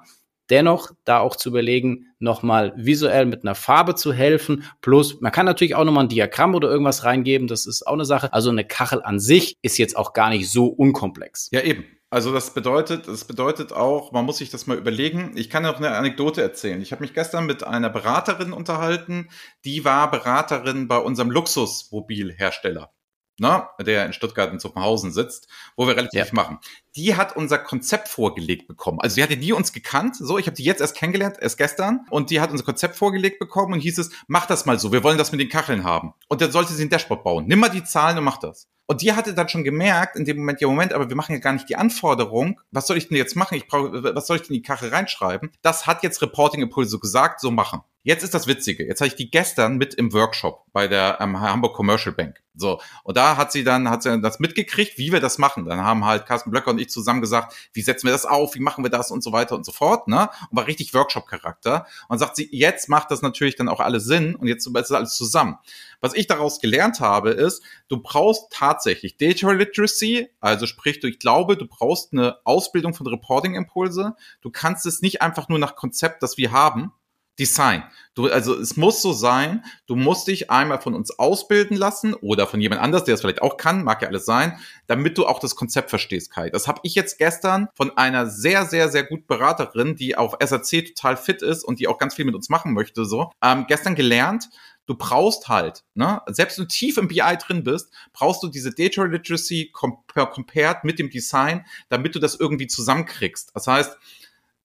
dennoch 0.49 0.91
da 1.05 1.19
auch 1.19 1.35
zu 1.35 1.49
überlegen, 1.49 2.07
nochmal 2.19 2.73
visuell 2.77 3.27
mit 3.27 3.43
einer 3.43 3.55
Farbe 3.55 3.95
zu 3.95 4.13
helfen. 4.13 4.65
Plus, 4.81 5.21
man 5.21 5.33
kann 5.33 5.47
natürlich 5.47 5.75
auch 5.75 5.85
nochmal 5.85 6.05
ein 6.05 6.09
Diagramm 6.09 6.55
oder 6.55 6.71
irgendwas 6.71 7.05
reingeben. 7.05 7.49
Das 7.49 7.67
ist 7.67 7.87
auch 7.87 7.95
eine 7.95 8.05
Sache. 8.05 8.33
Also 8.33 8.51
eine 8.51 8.65
Kachel 8.65 9.03
an 9.03 9.19
sich 9.19 9.57
ist 9.63 9.79
jetzt 9.79 9.97
auch 9.97 10.13
gar 10.13 10.31
nicht 10.31 10.51
so 10.51 10.67
unkomplex. 10.67 11.49
Ja, 11.53 11.63
eben. 11.63 11.85
Also 12.13 12.31
das 12.31 12.53
bedeutet, 12.53 13.09
das 13.09 13.25
bedeutet 13.25 13.73
auch, 13.73 14.13
man 14.13 14.27
muss 14.27 14.37
sich 14.37 14.51
das 14.51 14.67
mal 14.67 14.77
überlegen. 14.77 15.33
Ich 15.35 15.49
kann 15.49 15.63
noch 15.63 15.79
eine 15.79 15.93
Anekdote 15.93 16.43
erzählen. 16.43 16.83
Ich 16.83 16.93
habe 16.93 17.01
mich 17.01 17.15
gestern 17.15 17.47
mit 17.47 17.65
einer 17.65 17.89
Beraterin 17.89 18.53
unterhalten, 18.53 19.31
die 19.65 19.87
war 19.87 20.11
Beraterin 20.11 20.89
bei 20.89 20.99
unserem 20.99 21.31
Luxusmobilhersteller 21.31 22.93
ne, 23.39 23.67
der 23.81 24.05
in 24.05 24.13
Stuttgart 24.13 24.53
in 24.53 24.61
Zuffenhausen 24.61 25.11
sitzt, 25.11 25.49
wo 25.77 25.87
wir 25.87 25.97
relativ 25.97 26.27
ja. 26.27 26.33
machen. 26.33 26.59
Die 26.97 27.17
hat 27.17 27.35
unser 27.35 27.59
Konzept 27.59 28.09
vorgelegt 28.09 28.69
bekommen. 28.69 29.01
Also 29.01 29.17
die 29.17 29.23
hatte 29.23 29.37
nie 29.37 29.53
uns 29.53 29.73
gekannt, 29.73 30.17
so, 30.17 30.39
ich 30.39 30.47
habe 30.47 30.57
die 30.57 30.65
jetzt 30.65 30.81
erst 30.81 30.97
kennengelernt, 30.97 31.37
erst 31.41 31.59
gestern, 31.59 32.07
und 32.11 32.31
die 32.31 32.41
hat 32.41 32.51
unser 32.51 32.65
Konzept 32.65 32.97
vorgelegt 32.97 33.39
bekommen 33.39 33.73
und 33.73 33.81
hieß 33.81 33.99
es, 33.99 34.11
mach 34.27 34.47
das 34.47 34.67
mal 34.67 34.79
so, 34.79 34.93
wir 34.93 35.03
wollen 35.03 35.19
das 35.19 35.33
mit 35.33 35.41
den 35.41 35.49
Kacheln 35.49 35.85
haben. 35.85 36.13
Und 36.29 36.41
dann 36.41 36.53
sollte 36.53 36.73
sie 36.73 36.85
ein 36.85 36.91
Dashboard 36.91 37.25
bauen. 37.25 37.47
Nimm 37.47 37.59
mal 37.59 37.69
die 37.69 37.85
Zahlen 37.85 38.19
und 38.19 38.25
mach 38.25 38.39
das. 38.39 38.69
Und 38.87 39.01
die 39.01 39.13
hatte 39.13 39.35
dann 39.35 39.49
schon 39.49 39.65
gemerkt, 39.65 40.17
in 40.17 40.25
dem 40.25 40.39
Moment, 40.39 40.61
ja 40.61 40.69
Moment, 40.69 40.93
aber 40.93 41.09
wir 41.09 41.17
machen 41.17 41.33
ja 41.33 41.39
gar 41.39 41.53
nicht 41.53 41.69
die 41.69 41.77
Anforderung. 41.77 42.61
Was 42.71 42.87
soll 42.87 42.97
ich 42.97 43.09
denn 43.09 43.17
jetzt 43.17 43.37
machen? 43.37 43.57
Ich 43.57 43.67
brauche, 43.67 44.15
was 44.15 44.27
soll 44.27 44.37
ich 44.37 44.43
denn 44.43 44.57
in 44.57 44.63
die 44.63 44.67
Kachel 44.67 44.91
reinschreiben? 44.91 45.51
Das 45.63 45.87
hat 45.87 46.03
jetzt 46.03 46.21
Reporting 46.21 46.63
Impulse 46.63 46.99
gesagt, 46.99 47.41
so 47.41 47.51
machen. 47.51 47.83
Jetzt 48.05 48.25
ist 48.25 48.35
das 48.35 48.49
Witzige. 48.49 48.85
Jetzt 48.85 49.01
hatte 49.01 49.09
ich 49.09 49.15
die 49.15 49.31
gestern 49.31 49.77
mit 49.77 49.95
im 49.95 50.13
Workshop 50.13 50.65
bei 50.73 50.89
der 50.89 51.19
ähm, 51.21 51.41
Hamburg 51.41 51.77
Commercial 51.77 52.13
Bank. 52.13 52.43
So. 52.57 52.81
Und 53.05 53.17
da 53.17 53.37
hat 53.37 53.53
sie 53.53 53.63
dann, 53.63 53.89
hat 53.89 54.03
sie 54.03 54.21
das 54.21 54.41
mitgekriegt, 54.41 54.99
wie 54.99 55.13
wir 55.13 55.21
das 55.21 55.39
machen. 55.39 55.67
Dann 55.67 55.81
haben 55.83 56.05
halt 56.05 56.27
Carsten 56.27 56.51
Blöcker 56.51 56.71
und 56.71 56.81
ich 56.81 56.91
zusammen 56.91 57.21
gesagt, 57.21 57.55
wie 57.73 57.81
setzen 57.81 58.09
wir 58.09 58.13
das 58.13 58.27
auf? 58.27 58.57
Wie 58.57 58.61
machen 58.61 58.85
wir 58.85 58.91
das? 58.91 59.13
Und 59.13 59.23
so 59.23 59.33
weiter 59.33 59.55
und 59.55 59.65
so 59.65 59.71
fort, 59.71 60.09
ne? 60.09 60.29
Und 60.51 60.57
war 60.57 60.67
richtig 60.67 60.93
Workshop-Charakter. 60.93 61.87
Und 62.09 62.19
sagt 62.19 62.35
sie, 62.35 62.49
jetzt 62.51 62.89
macht 62.89 63.13
das 63.13 63.23
natürlich 63.23 63.55
dann 63.55 63.69
auch 63.69 63.79
alles 63.79 64.05
Sinn 64.05 64.35
und 64.35 64.49
jetzt 64.49 64.67
ist 64.67 64.93
alles 64.93 65.15
zusammen. 65.15 65.59
Was 66.03 66.15
ich 66.15 66.27
daraus 66.27 66.61
gelernt 66.61 66.99
habe, 66.99 67.31
ist, 67.31 67.63
du 67.89 68.03
brauchst 68.03 68.51
tatsächlich 68.51 69.17
Data 69.17 69.53
Literacy, 69.53 70.29
also 70.41 70.67
sprich, 70.67 71.03
ich 71.03 71.19
glaube, 71.21 71.57
du 71.57 71.67
brauchst 71.67 72.13
eine 72.13 72.39
Ausbildung 72.45 72.93
von 72.93 73.07
Reporting-Impulse. 73.07 74.17
Du 74.41 74.51
kannst 74.51 74.85
es 74.85 75.01
nicht 75.01 75.23
einfach 75.23 75.49
nur 75.49 75.61
nach 75.61 75.77
Konzept, 75.77 76.25
das 76.25 76.37
wir 76.37 76.51
haben, 76.51 76.93
Design. 77.39 77.83
Du, 78.15 78.27
also 78.27 78.55
es 78.55 78.77
muss 78.77 79.01
so 79.01 79.13
sein, 79.13 79.65
du 79.87 79.97
musst 79.97 80.29
dich 80.29 80.51
einmal 80.51 80.81
von 80.81 80.95
uns 80.95 81.19
ausbilden 81.19 81.79
lassen 81.79 82.13
oder 82.13 82.47
von 82.47 82.61
jemand 82.61 82.83
anders, 82.83 83.05
der 83.05 83.15
es 83.15 83.23
vielleicht 83.23 83.41
auch 83.41 83.57
kann, 83.57 83.85
mag 83.85 84.03
ja 84.03 84.09
alles 84.09 84.27
sein, 84.27 84.59
damit 84.87 85.17
du 85.17 85.27
auch 85.27 85.39
das 85.39 85.57
Konzept 85.57 85.89
verstehst, 85.89 86.31
Kai. 86.31 86.51
Das 86.51 86.69
habe 86.69 86.81
ich 86.83 86.95
jetzt 86.95 87.17
gestern 87.17 87.69
von 87.75 87.97
einer 87.97 88.27
sehr, 88.27 88.67
sehr, 88.67 88.91
sehr 88.91 89.05
gut 89.05 89.27
Beraterin, 89.27 89.97
die 89.97 90.15
auf 90.15 90.37
SAC 90.45 90.95
total 90.95 91.17
fit 91.17 91.41
ist 91.41 91.65
und 91.65 91.81
die 91.81 91.89
auch 91.89 91.97
ganz 91.97 92.15
viel 92.15 92.27
mit 92.27 92.35
uns 92.35 92.51
machen 92.51 92.75
möchte, 92.75 93.07
so, 93.07 93.31
ähm, 93.43 93.65
gestern 93.67 93.95
gelernt, 93.95 94.51
du 94.87 94.95
brauchst 94.95 95.49
halt, 95.49 95.85
ne, 95.95 96.21
selbst 96.27 96.59
wenn 96.59 96.65
du 96.65 96.69
tief 96.69 96.97
im 96.97 97.09
BI 97.09 97.37
drin 97.39 97.65
bist, 97.65 97.91
brauchst 98.13 98.43
du 98.43 98.49
diese 98.49 98.73
Data 98.73 99.05
Literacy 99.05 99.71
compared 99.73 100.85
mit 100.85 100.99
dem 100.99 101.11
Design, 101.11 101.65
damit 101.89 102.15
du 102.15 102.19
das 102.19 102.35
irgendwie 102.35 102.67
zusammenkriegst. 102.67 103.53
Das 103.55 103.67
heißt, 103.67 103.97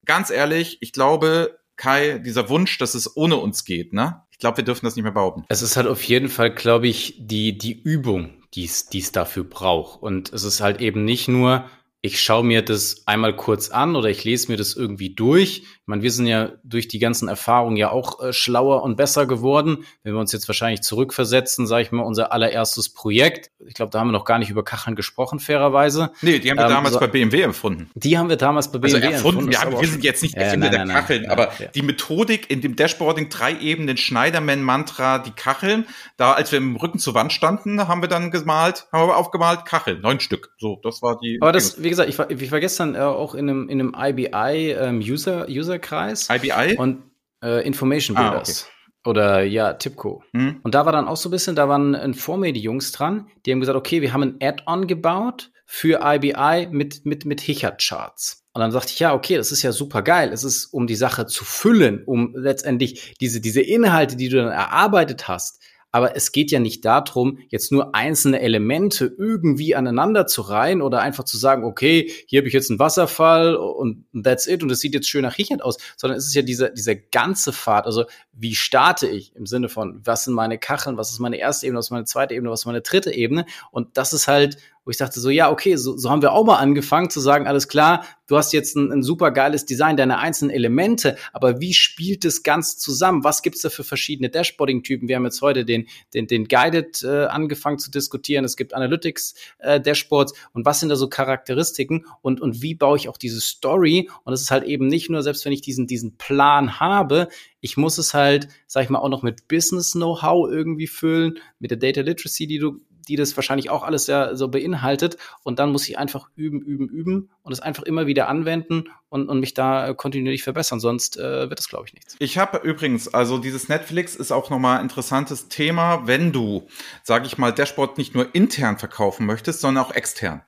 ganz 0.04 0.30
ehrlich, 0.30 0.78
ich 0.80 0.92
glaube, 0.92 1.58
Kai, 1.76 2.18
dieser 2.18 2.48
Wunsch, 2.48 2.76
dass 2.78 2.94
es 2.94 3.16
ohne 3.16 3.36
uns 3.36 3.64
geht, 3.64 3.92
ne? 3.92 4.22
Ich 4.30 4.38
glaube, 4.38 4.58
wir 4.58 4.64
dürfen 4.64 4.84
das 4.84 4.96
nicht 4.96 5.04
mehr 5.04 5.12
behaupten. 5.12 5.44
Es 5.48 5.62
ist 5.62 5.76
halt 5.76 5.86
auf 5.86 6.02
jeden 6.02 6.28
Fall, 6.28 6.54
glaube 6.54 6.88
ich, 6.88 7.14
die, 7.18 7.56
die 7.56 7.80
Übung, 7.80 8.42
die 8.54 8.64
es 8.64 9.12
dafür 9.12 9.44
braucht. 9.44 10.02
Und 10.02 10.32
es 10.32 10.44
ist 10.44 10.60
halt 10.60 10.80
eben 10.80 11.04
nicht 11.04 11.28
nur, 11.28 11.68
ich 12.02 12.22
schaue 12.22 12.44
mir 12.44 12.62
das 12.62 13.06
einmal 13.06 13.34
kurz 13.34 13.70
an 13.70 13.96
oder 13.96 14.08
ich 14.08 14.24
lese 14.24 14.50
mir 14.50 14.56
das 14.56 14.74
irgendwie 14.74 15.14
durch. 15.14 15.64
Meine, 15.88 16.02
wir 16.02 16.10
sind 16.10 16.26
ja 16.26 16.50
durch 16.64 16.86
die 16.86 16.98
ganzen 16.98 17.28
Erfahrungen 17.28 17.76
ja 17.76 17.90
auch 17.90 18.22
äh, 18.22 18.32
schlauer 18.32 18.82
und 18.82 18.96
besser 18.96 19.26
geworden. 19.26 19.84
Wenn 20.02 20.12
wir 20.12 20.20
uns 20.20 20.32
jetzt 20.32 20.46
wahrscheinlich 20.46 20.82
zurückversetzen, 20.82 21.66
sage 21.66 21.82
ich 21.82 21.92
mal, 21.92 22.02
unser 22.02 22.30
allererstes 22.30 22.90
Projekt. 22.90 23.50
Ich 23.66 23.72
glaube, 23.72 23.90
da 23.90 24.00
haben 24.00 24.08
wir 24.08 24.12
noch 24.12 24.26
gar 24.26 24.38
nicht 24.38 24.50
über 24.50 24.62
Kacheln 24.62 24.96
gesprochen, 24.96 25.40
fairerweise. 25.40 26.10
Nee, 26.20 26.40
die 26.40 26.50
haben 26.50 26.58
wir 26.58 26.64
ähm, 26.66 26.70
damals 26.70 26.94
so, 26.94 27.00
bei 27.00 27.06
BMW 27.06 27.40
empfunden. 27.40 27.90
Die 27.94 28.18
haben 28.18 28.28
wir 28.28 28.36
damals 28.36 28.70
bei 28.70 28.78
BMW 28.78 28.96
also 28.96 29.08
erfunden. 29.08 29.50
erfunden. 29.50 29.72
Ja, 29.72 29.80
wir 29.80 29.88
sind 29.88 30.04
jetzt 30.04 30.22
nicht 30.22 30.36
der 30.36 30.44
Erfinder 30.44 30.68
der 30.68 30.84
Kacheln, 30.86 31.22
nein, 31.22 31.30
aber 31.30 31.52
ja. 31.58 31.68
die 31.68 31.82
Methodik 31.82 32.50
in 32.50 32.60
dem 32.60 32.76
Dashboarding, 32.76 33.30
drei 33.30 33.58
Ebenen, 33.58 33.96
Schneiderman-Mantra, 33.96 35.20
die 35.20 35.30
Kacheln, 35.30 35.86
da 36.18 36.32
als 36.32 36.52
wir 36.52 36.58
im 36.58 36.76
Rücken 36.76 36.98
zur 36.98 37.14
Wand 37.14 37.32
standen, 37.32 37.88
haben 37.88 38.02
wir 38.02 38.08
dann 38.08 38.30
gemalt, 38.30 38.86
haben 38.92 39.08
wir 39.08 39.16
aufgemalt, 39.16 39.64
Kacheln, 39.64 40.02
neun 40.02 40.20
Stück. 40.20 40.52
So, 40.58 40.80
das 40.82 41.00
war 41.00 41.18
die. 41.18 41.38
Aber 41.40 41.52
das, 41.52 41.82
wie 41.82 41.88
gesagt, 41.88 42.10
ich 42.10 42.18
war, 42.18 42.30
ich 42.30 42.52
war 42.52 42.60
gestern 42.60 42.94
äh, 42.94 42.98
auch 42.98 43.34
in 43.34 43.48
einem, 43.48 43.68
in 43.68 43.80
einem 43.80 43.96
IBI 43.98 44.72
ähm, 44.72 44.98
User, 44.98 45.48
User-Kreis. 45.78 46.28
IBI? 46.30 46.76
Und 46.76 47.02
äh, 47.42 47.66
Information 47.66 48.16
Builders. 48.16 48.64
Ah, 48.64 48.66
okay. 48.66 49.10
Oder 49.10 49.42
ja, 49.44 49.74
Tipco. 49.74 50.22
Mhm. 50.32 50.60
Und 50.62 50.74
da 50.74 50.84
war 50.84 50.92
dann 50.92 51.06
auch 51.06 51.16
so 51.16 51.28
ein 51.28 51.32
bisschen, 51.32 51.56
da 51.56 51.68
waren 51.68 52.14
vor 52.14 52.36
mir 52.36 52.52
die 52.52 52.60
Jungs 52.60 52.92
dran, 52.92 53.28
die 53.46 53.52
haben 53.52 53.60
gesagt, 53.60 53.78
okay, 53.78 54.02
wir 54.02 54.12
haben 54.12 54.22
ein 54.22 54.36
Add-on 54.40 54.86
gebaut 54.86 55.50
für 55.64 56.00
IBI 56.02 56.68
mit, 56.70 57.06
mit, 57.06 57.24
mit 57.24 57.40
Hichert-Charts. 57.40 58.44
Und 58.52 58.60
dann 58.60 58.72
sagte 58.72 58.92
ich, 58.92 58.98
ja, 58.98 59.14
okay, 59.14 59.36
das 59.36 59.52
ist 59.52 59.62
ja 59.62 59.70
super 59.70 60.02
geil. 60.02 60.30
Es 60.32 60.42
ist, 60.42 60.66
um 60.66 60.86
die 60.86 60.96
Sache 60.96 61.26
zu 61.26 61.44
füllen, 61.44 62.02
um 62.04 62.34
letztendlich 62.34 63.14
diese, 63.20 63.40
diese 63.40 63.60
Inhalte, 63.60 64.16
die 64.16 64.28
du 64.28 64.38
dann 64.38 64.48
erarbeitet 64.48 65.28
hast, 65.28 65.62
Aber 65.90 66.16
es 66.16 66.32
geht 66.32 66.50
ja 66.50 66.60
nicht 66.60 66.84
darum, 66.84 67.38
jetzt 67.48 67.72
nur 67.72 67.94
einzelne 67.94 68.40
Elemente 68.40 69.14
irgendwie 69.16 69.74
aneinander 69.74 70.26
zu 70.26 70.42
reihen 70.42 70.82
oder 70.82 71.00
einfach 71.00 71.24
zu 71.24 71.38
sagen, 71.38 71.64
okay, 71.64 72.10
hier 72.26 72.40
habe 72.40 72.48
ich 72.48 72.54
jetzt 72.54 72.70
einen 72.70 72.78
Wasserfall 72.78 73.56
und 73.56 74.04
that's 74.22 74.46
it 74.46 74.62
und 74.62 74.70
es 74.70 74.80
sieht 74.80 74.94
jetzt 74.94 75.08
schön 75.08 75.22
nach 75.22 75.38
Richard 75.38 75.62
aus, 75.62 75.78
sondern 75.96 76.18
es 76.18 76.26
ist 76.26 76.34
ja 76.34 76.42
dieser, 76.42 76.70
dieser 76.70 76.94
ganze 76.94 77.52
Pfad. 77.52 77.86
Also 77.86 78.04
wie 78.32 78.54
starte 78.54 79.08
ich 79.08 79.34
im 79.34 79.46
Sinne 79.46 79.68
von, 79.68 80.00
was 80.04 80.24
sind 80.24 80.34
meine 80.34 80.58
Kacheln, 80.58 80.96
was 80.96 81.10
ist 81.10 81.20
meine 81.20 81.38
erste 81.38 81.66
Ebene, 81.66 81.78
was 81.78 81.86
ist 81.86 81.90
meine 81.90 82.04
zweite 82.04 82.34
Ebene, 82.34 82.50
was 82.50 82.60
ist 82.60 82.66
meine 82.66 82.82
dritte 82.82 83.12
Ebene? 83.12 83.46
Und 83.70 83.96
das 83.96 84.12
ist 84.12 84.28
halt 84.28 84.58
wo 84.88 84.90
ich 84.90 84.96
dachte 84.96 85.20
so, 85.20 85.28
ja, 85.28 85.50
okay, 85.50 85.76
so, 85.76 85.98
so 85.98 86.08
haben 86.08 86.22
wir 86.22 86.32
auch 86.32 86.46
mal 86.46 86.56
angefangen 86.56 87.10
zu 87.10 87.20
sagen, 87.20 87.46
alles 87.46 87.68
klar, 87.68 88.06
du 88.26 88.38
hast 88.38 88.54
jetzt 88.54 88.74
ein, 88.74 88.90
ein 88.90 89.02
super 89.02 89.32
geiles 89.32 89.66
Design, 89.66 89.98
deine 89.98 90.16
einzelnen 90.16 90.50
Elemente, 90.50 91.18
aber 91.34 91.60
wie 91.60 91.74
spielt 91.74 92.24
das 92.24 92.42
ganz 92.42 92.78
zusammen? 92.78 93.22
Was 93.22 93.42
gibt's 93.42 93.60
da 93.60 93.68
für 93.68 93.84
verschiedene 93.84 94.30
Dashboarding-Typen? 94.30 95.06
Wir 95.06 95.16
haben 95.16 95.26
jetzt 95.26 95.42
heute 95.42 95.66
den, 95.66 95.88
den, 96.14 96.26
den 96.26 96.48
Guided 96.48 97.02
äh, 97.02 97.26
angefangen 97.26 97.78
zu 97.78 97.90
diskutieren. 97.90 98.46
Es 98.46 98.56
gibt 98.56 98.72
Analytics-Dashboards 98.72 100.32
äh, 100.32 100.36
und 100.54 100.64
was 100.64 100.80
sind 100.80 100.88
da 100.88 100.96
so 100.96 101.10
Charakteristiken 101.10 102.06
und, 102.22 102.40
und 102.40 102.62
wie 102.62 102.74
baue 102.74 102.96
ich 102.96 103.10
auch 103.10 103.18
diese 103.18 103.42
Story? 103.42 104.08
Und 104.24 104.32
es 104.32 104.40
ist 104.40 104.50
halt 104.50 104.64
eben 104.64 104.86
nicht 104.86 105.10
nur, 105.10 105.22
selbst 105.22 105.44
wenn 105.44 105.52
ich 105.52 105.60
diesen, 105.60 105.86
diesen 105.86 106.16
Plan 106.16 106.80
habe, 106.80 107.28
ich 107.60 107.76
muss 107.76 107.98
es 107.98 108.14
halt, 108.14 108.48
sag 108.66 108.84
ich 108.84 108.88
mal, 108.88 109.00
auch 109.00 109.10
noch 109.10 109.22
mit 109.22 109.48
Business-Know-how 109.48 110.48
irgendwie 110.48 110.86
füllen, 110.86 111.38
mit 111.58 111.72
der 111.72 111.78
Data 111.78 112.00
Literacy, 112.00 112.46
die 112.46 112.58
du 112.58 112.80
die 113.08 113.16
das 113.16 113.36
wahrscheinlich 113.36 113.70
auch 113.70 113.82
alles 113.82 114.06
ja 114.06 114.34
so 114.34 114.48
beinhaltet. 114.48 115.16
Und 115.42 115.58
dann 115.58 115.72
muss 115.72 115.88
ich 115.88 115.98
einfach 115.98 116.28
üben, 116.36 116.60
üben, 116.60 116.88
üben 116.88 117.30
und 117.42 117.52
es 117.52 117.60
einfach 117.60 117.82
immer 117.82 118.06
wieder 118.06 118.28
anwenden 118.28 118.84
und, 119.08 119.28
und 119.28 119.40
mich 119.40 119.54
da 119.54 119.94
kontinuierlich 119.94 120.42
verbessern. 120.42 120.80
Sonst 120.80 121.16
äh, 121.16 121.48
wird 121.48 121.58
es, 121.58 121.68
glaube 121.68 121.86
ich, 121.86 121.94
nichts. 121.94 122.16
Ich 122.18 122.38
habe 122.38 122.58
übrigens, 122.58 123.12
also 123.12 123.38
dieses 123.38 123.68
Netflix 123.68 124.14
ist 124.14 124.32
auch 124.32 124.50
nochmal 124.50 124.78
ein 124.78 124.82
interessantes 124.82 125.48
Thema, 125.48 126.06
wenn 126.06 126.32
du, 126.32 126.68
sage 127.02 127.26
ich 127.26 127.38
mal, 127.38 127.52
Dashboard 127.52 127.98
nicht 127.98 128.14
nur 128.14 128.34
intern 128.34 128.78
verkaufen 128.78 129.26
möchtest, 129.26 129.60
sondern 129.60 129.84
auch 129.84 129.92
extern. 129.92 130.42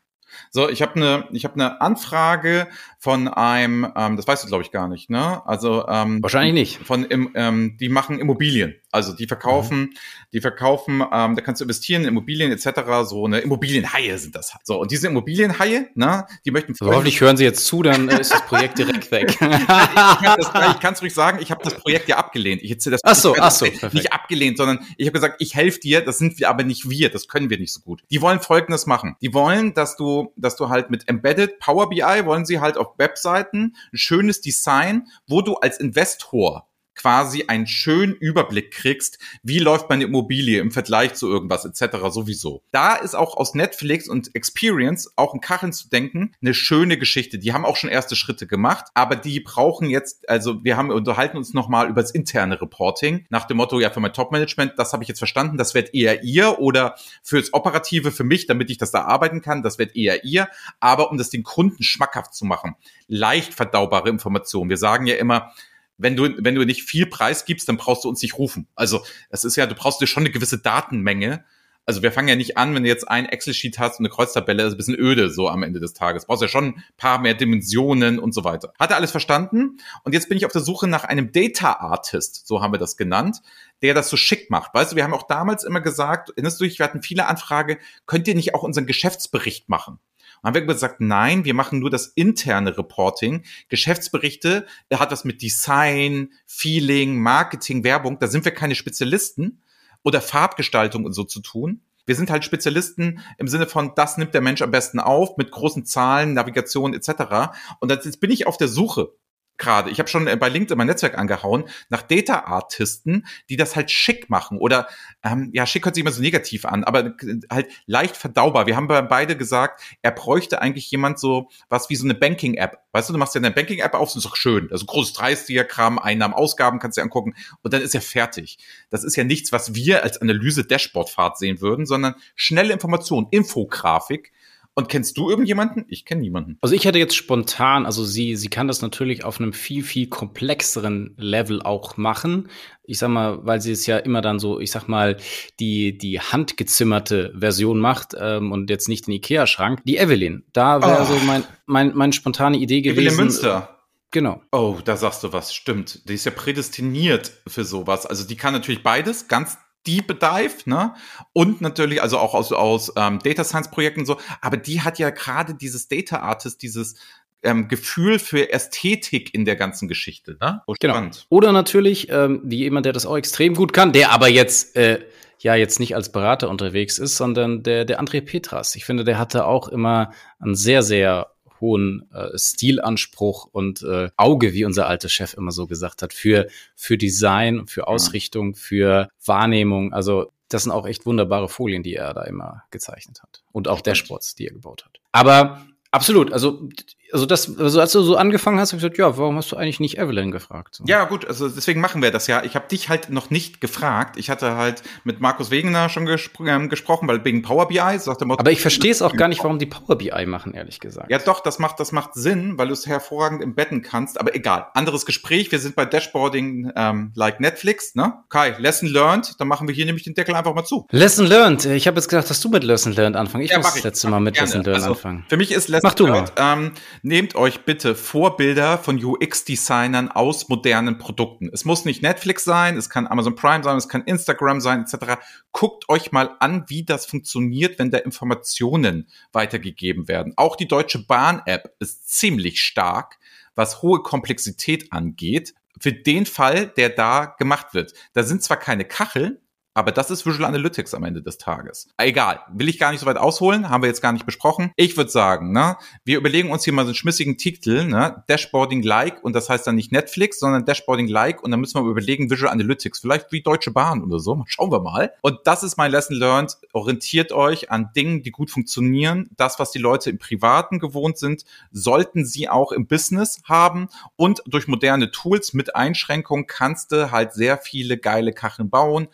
So, 0.50 0.68
ich 0.68 0.82
habe 0.82 0.96
eine, 0.96 1.28
ich 1.32 1.44
habe 1.44 1.54
eine 1.54 1.80
Anfrage 1.80 2.68
von 2.98 3.28
einem, 3.28 3.90
ähm, 3.96 4.16
das 4.16 4.26
weißt 4.26 4.44
du 4.44 4.48
glaube 4.48 4.62
ich 4.62 4.70
gar 4.70 4.86
nicht, 4.86 5.08
ne? 5.08 5.40
Also 5.46 5.86
ähm, 5.88 6.22
wahrscheinlich 6.22 6.52
nicht. 6.52 6.86
Von, 6.86 7.04
im, 7.04 7.30
ähm, 7.34 7.76
die 7.80 7.88
machen 7.88 8.18
Immobilien, 8.18 8.74
also 8.92 9.14
die 9.14 9.26
verkaufen, 9.26 9.80
mhm. 9.80 9.94
die 10.34 10.40
verkaufen, 10.42 11.02
ähm, 11.10 11.34
da 11.34 11.40
kannst 11.40 11.62
du 11.62 11.64
investieren 11.64 12.02
in 12.02 12.08
Immobilien 12.08 12.52
etc. 12.52 12.80
So 13.04 13.24
eine 13.24 13.40
Immobilienhaie 13.40 14.18
sind 14.18 14.34
das. 14.36 14.52
Halt. 14.52 14.66
So 14.66 14.78
und 14.78 14.90
diese 14.90 15.06
Immobilienhaie, 15.06 15.88
ne? 15.94 16.26
Die 16.44 16.50
möchten. 16.50 16.74
So, 16.74 16.86
hoffentlich 16.86 17.20
hören 17.22 17.38
Sie 17.38 17.44
jetzt 17.44 17.64
zu, 17.64 17.82
dann 17.82 18.10
äh, 18.10 18.20
ist 18.20 18.34
das 18.34 18.44
Projekt 18.44 18.78
direkt 18.78 19.10
weg. 19.10 19.30
ich 19.40 20.80
kann 20.80 20.92
es 20.92 21.00
ruhig 21.00 21.14
sagen, 21.14 21.38
ich 21.40 21.50
habe 21.50 21.64
das 21.64 21.74
Projekt 21.76 22.06
ja 22.08 22.18
abgelehnt. 22.18 22.62
Ich 22.62 22.70
hätte 22.70 22.90
das 22.90 23.00
ach 23.02 23.14
so, 23.14 23.34
ach 23.38 23.50
so, 23.50 23.64
nicht 23.92 24.12
abgelehnt, 24.12 24.58
sondern 24.58 24.80
ich 24.98 25.06
habe 25.06 25.14
gesagt, 25.14 25.36
ich 25.38 25.54
helfe 25.54 25.80
dir. 25.80 26.02
Das 26.02 26.18
sind 26.18 26.38
wir 26.38 26.50
aber 26.50 26.64
nicht 26.64 26.90
wir, 26.90 27.08
das 27.08 27.28
können 27.28 27.48
wir 27.48 27.58
nicht 27.58 27.72
so 27.72 27.80
gut. 27.80 28.02
Die 28.10 28.20
wollen 28.20 28.40
Folgendes 28.40 28.84
machen: 28.84 29.16
Die 29.22 29.32
wollen, 29.32 29.72
dass 29.72 29.96
du, 29.96 30.19
dass 30.36 30.56
du 30.56 30.68
halt 30.68 30.90
mit 30.90 31.08
Embedded 31.08 31.58
Power 31.58 31.88
BI 31.88 32.24
wollen 32.24 32.44
sie 32.46 32.60
halt 32.60 32.76
auf 32.76 32.98
Webseiten 32.98 33.74
ein 33.92 33.96
schönes 33.98 34.40
Design, 34.40 35.08
wo 35.26 35.42
du 35.42 35.54
als 35.54 35.78
Investor 35.78 36.69
quasi 37.00 37.44
einen 37.48 37.66
schönen 37.66 38.14
Überblick 38.14 38.72
kriegst, 38.72 39.18
wie 39.42 39.58
läuft 39.58 39.88
meine 39.88 40.04
Immobilie 40.04 40.60
im 40.60 40.70
Vergleich 40.70 41.14
zu 41.14 41.30
irgendwas 41.30 41.64
etc. 41.64 41.96
sowieso. 42.10 42.62
Da 42.72 42.96
ist 42.96 43.14
auch 43.14 43.38
aus 43.38 43.54
Netflix 43.54 44.06
und 44.06 44.34
Experience 44.34 45.10
auch 45.16 45.32
in 45.32 45.40
Kacheln 45.40 45.72
zu 45.72 45.88
denken, 45.88 46.32
eine 46.42 46.52
schöne 46.52 46.98
Geschichte. 46.98 47.38
Die 47.38 47.54
haben 47.54 47.64
auch 47.64 47.76
schon 47.76 47.88
erste 47.88 48.16
Schritte 48.16 48.46
gemacht, 48.46 48.86
aber 48.92 49.16
die 49.16 49.40
brauchen 49.40 49.88
jetzt, 49.88 50.28
also 50.28 50.62
wir 50.62 50.76
haben 50.76 50.90
unterhalten 50.90 51.38
uns 51.38 51.54
nochmal 51.54 51.88
über 51.88 52.02
das 52.02 52.10
interne 52.10 52.60
Reporting 52.60 53.24
nach 53.30 53.46
dem 53.46 53.56
Motto, 53.56 53.80
ja, 53.80 53.88
für 53.88 54.00
mein 54.00 54.12
Top-Management, 54.12 54.74
das 54.76 54.92
habe 54.92 55.02
ich 55.02 55.08
jetzt 55.08 55.18
verstanden, 55.18 55.56
das 55.56 55.72
wird 55.74 55.94
eher 55.94 56.22
ihr 56.22 56.58
oder 56.58 56.96
fürs 57.22 57.54
Operative 57.54 58.12
für 58.12 58.24
mich, 58.24 58.46
damit 58.46 58.68
ich 58.70 58.76
das 58.76 58.90
da 58.90 59.04
arbeiten 59.04 59.40
kann, 59.40 59.62
das 59.62 59.78
wird 59.78 59.96
eher 59.96 60.22
ihr, 60.24 60.48
aber 60.80 61.10
um 61.10 61.16
das 61.16 61.30
den 61.30 61.44
Kunden 61.44 61.82
schmackhaft 61.82 62.34
zu 62.34 62.44
machen, 62.44 62.76
leicht 63.08 63.54
verdaubare 63.54 64.10
Informationen. 64.10 64.68
Wir 64.68 64.76
sagen 64.76 65.06
ja 65.06 65.14
immer, 65.14 65.52
wenn 66.00 66.16
du, 66.16 66.30
wenn 66.38 66.54
du 66.54 66.64
nicht 66.64 66.82
viel 66.82 67.06
Preis 67.06 67.44
gibst, 67.44 67.68
dann 67.68 67.76
brauchst 67.76 68.04
du 68.04 68.08
uns 68.08 68.22
nicht 68.22 68.38
rufen. 68.38 68.66
Also 68.74 69.04
es 69.28 69.44
ist 69.44 69.56
ja, 69.56 69.66
du 69.66 69.74
brauchst 69.74 70.00
dir 70.00 70.06
schon 70.06 70.22
eine 70.22 70.30
gewisse 70.30 70.58
Datenmenge. 70.58 71.44
Also 71.86 72.02
wir 72.02 72.12
fangen 72.12 72.28
ja 72.28 72.36
nicht 72.36 72.56
an, 72.56 72.74
wenn 72.74 72.84
du 72.84 72.88
jetzt 72.88 73.08
ein 73.08 73.26
Excel-Sheet 73.26 73.78
hast 73.78 73.98
und 73.98 74.06
eine 74.06 74.14
Kreuztabelle, 74.14 74.62
ist 74.62 74.74
ein 74.74 74.76
bisschen 74.76 74.98
öde 74.98 75.30
so 75.30 75.48
am 75.48 75.62
Ende 75.62 75.80
des 75.80 75.92
Tages. 75.92 76.26
Brauchst 76.26 76.42
ja 76.42 76.48
schon 76.48 76.66
ein 76.66 76.84
paar 76.96 77.18
mehr 77.18 77.34
Dimensionen 77.34 78.18
und 78.18 78.32
so 78.32 78.44
weiter. 78.44 78.72
Hat 78.78 78.90
er 78.90 78.96
alles 78.96 79.10
verstanden? 79.10 79.78
Und 80.04 80.12
jetzt 80.12 80.28
bin 80.28 80.38
ich 80.38 80.46
auf 80.46 80.52
der 80.52 80.60
Suche 80.60 80.86
nach 80.86 81.04
einem 81.04 81.32
Data 81.32 81.72
Artist, 81.72 82.46
so 82.46 82.62
haben 82.62 82.72
wir 82.72 82.78
das 82.78 82.96
genannt, 82.96 83.38
der 83.82 83.94
das 83.94 84.08
so 84.08 84.16
schick 84.16 84.50
macht. 84.50 84.72
Weißt 84.74 84.92
du, 84.92 84.96
wir 84.96 85.04
haben 85.04 85.14
auch 85.14 85.26
damals 85.26 85.64
immer 85.64 85.80
gesagt, 85.80 86.30
erinnerst 86.30 86.60
du 86.60 86.64
dich, 86.64 86.78
wir 86.78 86.84
hatten 86.84 87.02
viele 87.02 87.26
Anfragen, 87.26 87.78
könnt 88.06 88.28
ihr 88.28 88.34
nicht 88.34 88.54
auch 88.54 88.62
unseren 88.62 88.86
Geschäftsbericht 88.86 89.68
machen? 89.68 89.98
Und 90.42 90.48
haben 90.48 90.54
wir 90.54 90.62
gesagt, 90.62 91.00
nein, 91.00 91.44
wir 91.44 91.54
machen 91.54 91.80
nur 91.80 91.90
das 91.90 92.06
interne 92.06 92.76
Reporting. 92.76 93.44
Geschäftsberichte, 93.68 94.66
er 94.88 94.98
hat 94.98 95.10
was 95.10 95.24
mit 95.24 95.42
Design, 95.42 96.32
Feeling, 96.46 97.18
Marketing, 97.20 97.84
Werbung, 97.84 98.18
da 98.18 98.26
sind 98.26 98.44
wir 98.44 98.52
keine 98.52 98.74
Spezialisten 98.74 99.62
oder 100.02 100.20
Farbgestaltung 100.20 101.04
und 101.04 101.12
so 101.12 101.24
zu 101.24 101.40
tun. 101.40 101.82
Wir 102.06 102.16
sind 102.16 102.30
halt 102.30 102.44
Spezialisten 102.44 103.20
im 103.38 103.46
Sinne 103.46 103.66
von, 103.66 103.92
das 103.94 104.16
nimmt 104.16 104.34
der 104.34 104.40
Mensch 104.40 104.62
am 104.62 104.70
besten 104.70 104.98
auf, 104.98 105.36
mit 105.36 105.50
großen 105.50 105.84
Zahlen, 105.84 106.32
Navigation 106.32 106.94
etc. 106.94 107.52
Und 107.78 107.90
jetzt 107.90 108.18
bin 108.20 108.30
ich 108.30 108.46
auf 108.46 108.56
der 108.56 108.68
Suche 108.68 109.12
gerade, 109.60 109.90
ich 109.90 110.00
habe 110.00 110.08
schon 110.08 110.26
äh, 110.26 110.36
bei 110.36 110.48
LinkedIn 110.48 110.76
mein 110.76 110.88
Netzwerk 110.88 111.16
angehauen, 111.16 111.64
nach 111.88 112.02
Data 112.02 112.40
Artisten, 112.46 113.26
die 113.48 113.56
das 113.56 113.76
halt 113.76 113.90
schick 113.90 114.28
machen 114.28 114.58
oder 114.58 114.88
ähm, 115.22 115.50
ja, 115.52 115.66
schick 115.66 115.84
hört 115.84 115.94
sich 115.94 116.02
immer 116.02 116.10
so 116.10 116.20
negativ 116.20 116.64
an, 116.64 116.82
aber 116.82 117.14
halt 117.50 117.68
leicht 117.86 118.16
verdaubar. 118.16 118.66
Wir 118.66 118.76
haben 118.76 118.88
beide 118.88 119.36
gesagt, 119.36 119.82
er 120.02 120.10
bräuchte 120.10 120.60
eigentlich 120.60 120.90
jemand 120.90 121.20
so 121.20 121.48
was 121.68 121.90
wie 121.90 121.96
so 121.96 122.04
eine 122.04 122.14
Banking 122.14 122.54
App. 122.54 122.78
Weißt 122.92 123.08
du, 123.08 123.12
du 123.12 123.18
machst 123.18 123.34
ja 123.34 123.40
eine 123.40 123.52
Banking 123.52 123.78
App 123.78 123.94
auf, 123.94 124.08
das 124.08 124.16
ist 124.16 124.26
doch 124.26 124.36
schön. 124.36 124.68
Also 124.72 124.86
großes 124.86 125.12
Preisdiagramm, 125.12 125.98
Einnahmen, 125.98 126.34
Ausgaben 126.34 126.78
kannst 126.80 126.96
du 126.96 127.00
dir 127.00 127.04
angucken 127.04 127.34
und 127.62 127.72
dann 127.72 127.82
ist 127.82 127.94
er 127.94 128.00
fertig. 128.00 128.58
Das 128.90 129.04
ist 129.04 129.16
ja 129.16 129.24
nichts, 129.24 129.52
was 129.52 129.74
wir 129.74 130.02
als 130.02 130.20
Analyse 130.20 130.64
Dashboard-Fahrt 130.64 131.38
sehen 131.38 131.60
würden, 131.60 131.86
sondern 131.86 132.14
schnelle 132.34 132.72
Information, 132.72 133.28
Infografik, 133.30 134.32
und 134.80 134.88
kennst 134.88 135.16
du 135.16 135.30
irgendjemanden? 135.30 135.84
Ich 135.88 136.04
kenne 136.04 136.22
niemanden. 136.22 136.58
Also 136.60 136.74
ich 136.74 136.84
hätte 136.84 136.98
jetzt 136.98 137.14
spontan, 137.14 137.86
also 137.86 138.04
sie, 138.04 138.36
sie 138.36 138.48
kann 138.48 138.66
das 138.66 138.82
natürlich 138.82 139.24
auf 139.24 139.40
einem 139.40 139.52
viel, 139.52 139.84
viel 139.84 140.08
komplexeren 140.08 141.14
Level 141.16 141.62
auch 141.62 141.96
machen. 141.96 142.48
Ich 142.82 142.98
sag 142.98 143.08
mal, 143.08 143.38
weil 143.46 143.60
sie 143.60 143.72
es 143.72 143.86
ja 143.86 143.98
immer 143.98 144.20
dann 144.20 144.38
so, 144.38 144.58
ich 144.58 144.70
sag 144.70 144.88
mal, 144.88 145.16
die, 145.60 145.96
die 145.96 146.20
handgezimmerte 146.20 147.32
Version 147.38 147.78
macht 147.78 148.14
ähm, 148.18 148.52
und 148.52 148.70
jetzt 148.70 148.88
nicht 148.88 149.06
den 149.06 149.14
Ikea-Schrank. 149.14 149.82
Die 149.84 149.98
Evelyn, 149.98 150.44
da 150.52 150.82
wäre 150.82 151.02
oh. 151.02 151.04
so 151.04 151.24
mein, 151.24 151.44
mein, 151.66 151.94
meine 151.94 152.12
spontane 152.12 152.56
Idee 152.56 152.80
gewesen. 152.80 153.06
Evelyn 153.06 153.16
Münster. 153.16 153.76
Genau. 154.12 154.42
Oh, 154.50 154.78
da 154.84 154.96
sagst 154.96 155.22
du 155.22 155.32
was, 155.32 155.54
stimmt. 155.54 156.08
Die 156.08 156.14
ist 156.14 156.24
ja 156.24 156.32
prädestiniert 156.32 157.32
für 157.46 157.64
sowas. 157.64 158.06
Also 158.06 158.26
die 158.26 158.36
kann 158.36 158.52
natürlich 158.52 158.82
beides, 158.82 159.28
ganz 159.28 159.56
Deep 159.86 160.20
Dive, 160.20 160.56
ne? 160.66 160.94
Und 161.32 161.60
natürlich, 161.60 162.02
also 162.02 162.18
auch 162.18 162.34
aus, 162.34 162.52
aus 162.52 162.92
ähm, 162.96 163.18
Data 163.22 163.44
Science 163.44 163.70
Projekten 163.70 164.04
so, 164.04 164.18
aber 164.40 164.56
die 164.56 164.82
hat 164.82 164.98
ja 164.98 165.10
gerade 165.10 165.54
dieses 165.54 165.88
Data 165.88 166.18
Artist, 166.18 166.62
dieses 166.62 166.96
ähm, 167.42 167.68
Gefühl 167.68 168.18
für 168.18 168.52
Ästhetik 168.52 169.32
in 169.32 169.44
der 169.44 169.56
ganzen 169.56 169.88
Geschichte, 169.88 170.36
ne? 170.40 170.62
Oh, 170.66 170.74
genau. 170.78 171.08
Oder 171.28 171.52
natürlich, 171.52 172.10
ähm, 172.10 172.42
wie 172.44 172.58
jemand, 172.58 172.86
der 172.86 172.92
das 172.92 173.06
auch 173.06 173.16
extrem 173.16 173.54
gut 173.54 173.72
kann, 173.72 173.92
der 173.92 174.10
aber 174.12 174.28
jetzt 174.28 174.76
äh, 174.76 175.00
ja 175.38 175.54
jetzt 175.54 175.80
nicht 175.80 175.94
als 175.94 176.12
Berater 176.12 176.50
unterwegs 176.50 176.98
ist, 176.98 177.16
sondern 177.16 177.62
der, 177.62 177.84
der 177.84 178.00
André 178.00 178.20
Petras. 178.20 178.76
Ich 178.76 178.84
finde, 178.84 179.04
der 179.04 179.18
hatte 179.18 179.46
auch 179.46 179.68
immer 179.68 180.12
ein 180.38 180.54
sehr, 180.54 180.82
sehr 180.82 181.28
hohen 181.60 182.10
äh, 182.12 182.36
Stilanspruch 182.36 183.48
und 183.52 183.82
äh, 183.82 184.10
Auge, 184.16 184.52
wie 184.52 184.64
unser 184.64 184.86
alter 184.86 185.08
Chef 185.08 185.34
immer 185.34 185.52
so 185.52 185.66
gesagt 185.66 186.02
hat, 186.02 186.12
für, 186.12 186.48
für 186.74 186.96
Design, 186.96 187.66
für 187.66 187.88
Ausrichtung, 187.88 188.54
für 188.54 189.08
Wahrnehmung. 189.24 189.92
Also 189.92 190.32
das 190.48 190.64
sind 190.64 190.72
auch 190.72 190.86
echt 190.86 191.06
wunderbare 191.06 191.48
Folien, 191.48 191.82
die 191.82 191.94
er 191.94 192.12
da 192.12 192.24
immer 192.24 192.64
gezeichnet 192.70 193.22
hat. 193.22 193.42
Und 193.52 193.68
auch 193.68 193.80
Dashboards, 193.80 194.34
die 194.34 194.46
er 194.46 194.52
gebaut 194.52 194.84
hat. 194.84 195.00
Aber 195.12 195.64
absolut, 195.90 196.32
also 196.32 196.68
also 197.12 197.26
das, 197.26 197.58
also 197.58 197.80
als 197.80 197.92
du 197.92 198.02
so 198.02 198.16
angefangen 198.16 198.58
hast, 198.58 198.72
habe 198.72 198.78
ich 198.78 198.82
gesagt, 198.82 198.98
ja, 198.98 199.16
warum 199.16 199.36
hast 199.36 199.52
du 199.52 199.56
eigentlich 199.56 199.80
nicht 199.80 199.98
Evelyn 199.98 200.30
gefragt? 200.30 200.76
So. 200.76 200.84
Ja, 200.86 201.04
gut, 201.04 201.26
also 201.26 201.48
deswegen 201.48 201.80
machen 201.80 202.02
wir 202.02 202.10
das 202.10 202.26
ja. 202.26 202.42
Ich 202.44 202.54
habe 202.54 202.68
dich 202.68 202.88
halt 202.88 203.10
noch 203.10 203.30
nicht 203.30 203.60
gefragt. 203.60 204.16
Ich 204.16 204.30
hatte 204.30 204.56
halt 204.56 204.82
mit 205.04 205.20
Markus 205.20 205.50
Wegener 205.50 205.88
schon 205.88 206.06
gespr 206.06 206.46
ähm, 206.46 206.68
gesprochen, 206.68 207.08
weil 207.08 207.24
wegen 207.24 207.42
Power 207.42 207.68
BI 207.68 207.98
sagt 207.98 208.20
der 208.20 208.26
Motto, 208.26 208.40
Aber 208.40 208.50
ich 208.50 208.60
verstehe 208.60 208.90
es 208.90 209.02
auch 209.02 209.14
gar 209.14 209.28
nicht, 209.28 209.42
warum 209.42 209.58
die 209.58 209.66
Power 209.66 209.96
BI 209.96 210.26
machen, 210.26 210.54
ehrlich 210.54 210.80
gesagt. 210.80 211.10
Ja, 211.10 211.18
doch, 211.18 211.40
das 211.40 211.58
macht, 211.58 211.80
das 211.80 211.92
macht 211.92 212.14
Sinn, 212.14 212.58
weil 212.58 212.68
du 212.68 212.72
es 212.72 212.86
hervorragend 212.86 213.42
embedden 213.42 213.82
kannst. 213.82 214.20
Aber 214.20 214.34
egal, 214.34 214.66
anderes 214.74 215.06
Gespräch. 215.06 215.52
Wir 215.52 215.58
sind 215.58 215.76
bei 215.76 215.84
Dashboarding 215.84 216.72
ähm, 216.76 217.12
like 217.14 217.40
Netflix, 217.40 217.94
ne? 217.94 218.14
Kai, 218.28 218.54
Lesson 218.58 218.88
learned. 218.88 219.40
Dann 219.40 219.48
machen 219.48 219.68
wir 219.68 219.74
hier 219.74 219.86
nämlich 219.86 220.04
den 220.04 220.14
Deckel 220.14 220.34
einfach 220.34 220.54
mal 220.54 220.64
zu. 220.64 220.86
Lesson 220.90 221.26
learned. 221.26 221.64
Ich 221.66 221.86
habe 221.86 221.96
jetzt 221.96 222.08
gedacht, 222.08 222.28
dass 222.30 222.40
du 222.40 222.48
mit 222.48 222.64
Lesson 222.64 222.92
learned 222.92 223.16
anfangen. 223.16 223.44
Ich 223.44 223.50
ja, 223.50 223.58
muss 223.58 223.74
das 223.74 223.82
letzte 223.82 224.08
Mal 224.08 224.20
mit 224.20 224.34
gerne. 224.34 224.46
Lesson 224.46 224.62
learned 224.64 224.82
also, 224.82 224.94
anfangen. 224.94 225.24
Für 225.28 225.36
mich 225.36 225.52
ist 225.52 225.68
Lesson 225.68 225.90
Mach 225.90 225.98
learned 225.98 226.32
ähm, 226.36 226.72
nehmt 227.02 227.34
euch 227.34 227.64
bitte 227.64 227.94
Vorbilder 227.94 228.78
von 228.78 229.02
UX-Designern 229.02 230.08
aus 230.10 230.48
modernen 230.48 230.98
Produkten. 230.98 231.50
Es 231.52 231.64
muss 231.64 231.84
nicht 231.84 232.02
Netflix 232.02 232.44
sein, 232.44 232.76
es 232.76 232.90
kann 232.90 233.06
Amazon 233.06 233.34
Prime 233.34 233.62
sein, 233.62 233.76
es 233.76 233.88
kann 233.88 234.04
Instagram 234.04 234.60
sein, 234.60 234.82
etc. 234.82 235.20
Guckt 235.52 235.88
euch 235.88 236.12
mal 236.12 236.36
an, 236.40 236.64
wie 236.68 236.84
das 236.84 237.06
funktioniert, 237.06 237.78
wenn 237.78 237.90
da 237.90 237.98
Informationen 237.98 239.08
weitergegeben 239.32 240.08
werden. 240.08 240.34
Auch 240.36 240.56
die 240.56 240.68
Deutsche 240.68 241.04
Bahn-App 241.06 241.74
ist 241.78 242.08
ziemlich 242.08 242.60
stark, 242.60 243.18
was 243.54 243.82
hohe 243.82 244.02
Komplexität 244.02 244.92
angeht 244.92 245.54
für 245.78 245.92
den 245.92 246.26
Fall, 246.26 246.66
der 246.66 246.90
da 246.90 247.26
gemacht 247.38 247.74
wird. 247.74 247.94
Da 248.12 248.22
sind 248.22 248.42
zwar 248.42 248.58
keine 248.58 248.84
Kacheln, 248.84 249.38
aber 249.74 249.92
das 249.92 250.10
ist 250.10 250.26
Visual 250.26 250.44
Analytics 250.44 250.94
am 250.94 251.04
Ende 251.04 251.22
des 251.22 251.38
Tages. 251.38 251.88
Egal, 251.96 252.40
will 252.52 252.68
ich 252.68 252.78
gar 252.78 252.90
nicht 252.90 253.00
so 253.00 253.06
weit 253.06 253.16
ausholen, 253.16 253.70
haben 253.70 253.82
wir 253.82 253.88
jetzt 253.88 254.02
gar 254.02 254.12
nicht 254.12 254.26
besprochen. 254.26 254.72
Ich 254.76 254.96
würde 254.96 255.10
sagen, 255.10 255.52
ne, 255.52 255.76
wir 256.04 256.18
überlegen 256.18 256.50
uns 256.50 256.64
hier 256.64 256.72
mal 256.72 256.82
so 256.82 256.88
einen 256.88 256.96
schmissigen 256.96 257.38
Titel, 257.38 257.84
ne, 257.84 258.24
Dashboarding-like 258.28 259.22
und 259.22 259.34
das 259.34 259.48
heißt 259.48 259.66
dann 259.66 259.76
nicht 259.76 259.92
Netflix, 259.92 260.40
sondern 260.40 260.64
Dashboarding-like 260.64 261.42
und 261.42 261.50
dann 261.50 261.60
müssen 261.60 261.82
wir 261.82 261.88
überlegen 261.88 262.30
Visual 262.30 262.50
Analytics, 262.50 262.98
vielleicht 263.00 263.30
wie 263.32 263.42
Deutsche 263.42 263.70
Bahn 263.70 264.02
oder 264.02 264.18
so, 264.18 264.42
schauen 264.46 264.72
wir 264.72 264.80
mal. 264.80 265.12
Und 265.22 265.38
das 265.44 265.62
ist 265.62 265.76
mein 265.76 265.92
Lesson 265.92 266.16
learned, 266.16 266.56
orientiert 266.72 267.32
euch 267.32 267.70
an 267.70 267.90
Dingen, 267.94 268.22
die 268.22 268.32
gut 268.32 268.50
funktionieren. 268.50 269.30
Das, 269.36 269.58
was 269.58 269.70
die 269.70 269.78
Leute 269.78 270.10
im 270.10 270.18
Privaten 270.18 270.78
gewohnt 270.80 271.18
sind, 271.18 271.44
sollten 271.70 272.24
sie 272.26 272.48
auch 272.48 272.72
im 272.72 272.86
Business 272.86 273.40
haben 273.44 273.88
und 274.16 274.42
durch 274.46 274.66
moderne 274.66 275.10
Tools 275.12 275.54
mit 275.54 275.76
Einschränkungen 275.76 276.46
kannst 276.46 276.92
du 276.92 277.10
halt 277.12 277.34
sehr 277.34 277.58
viele 277.58 277.98
geile 277.98 278.32
Kacheln 278.32 278.68
bauen, 278.68 279.08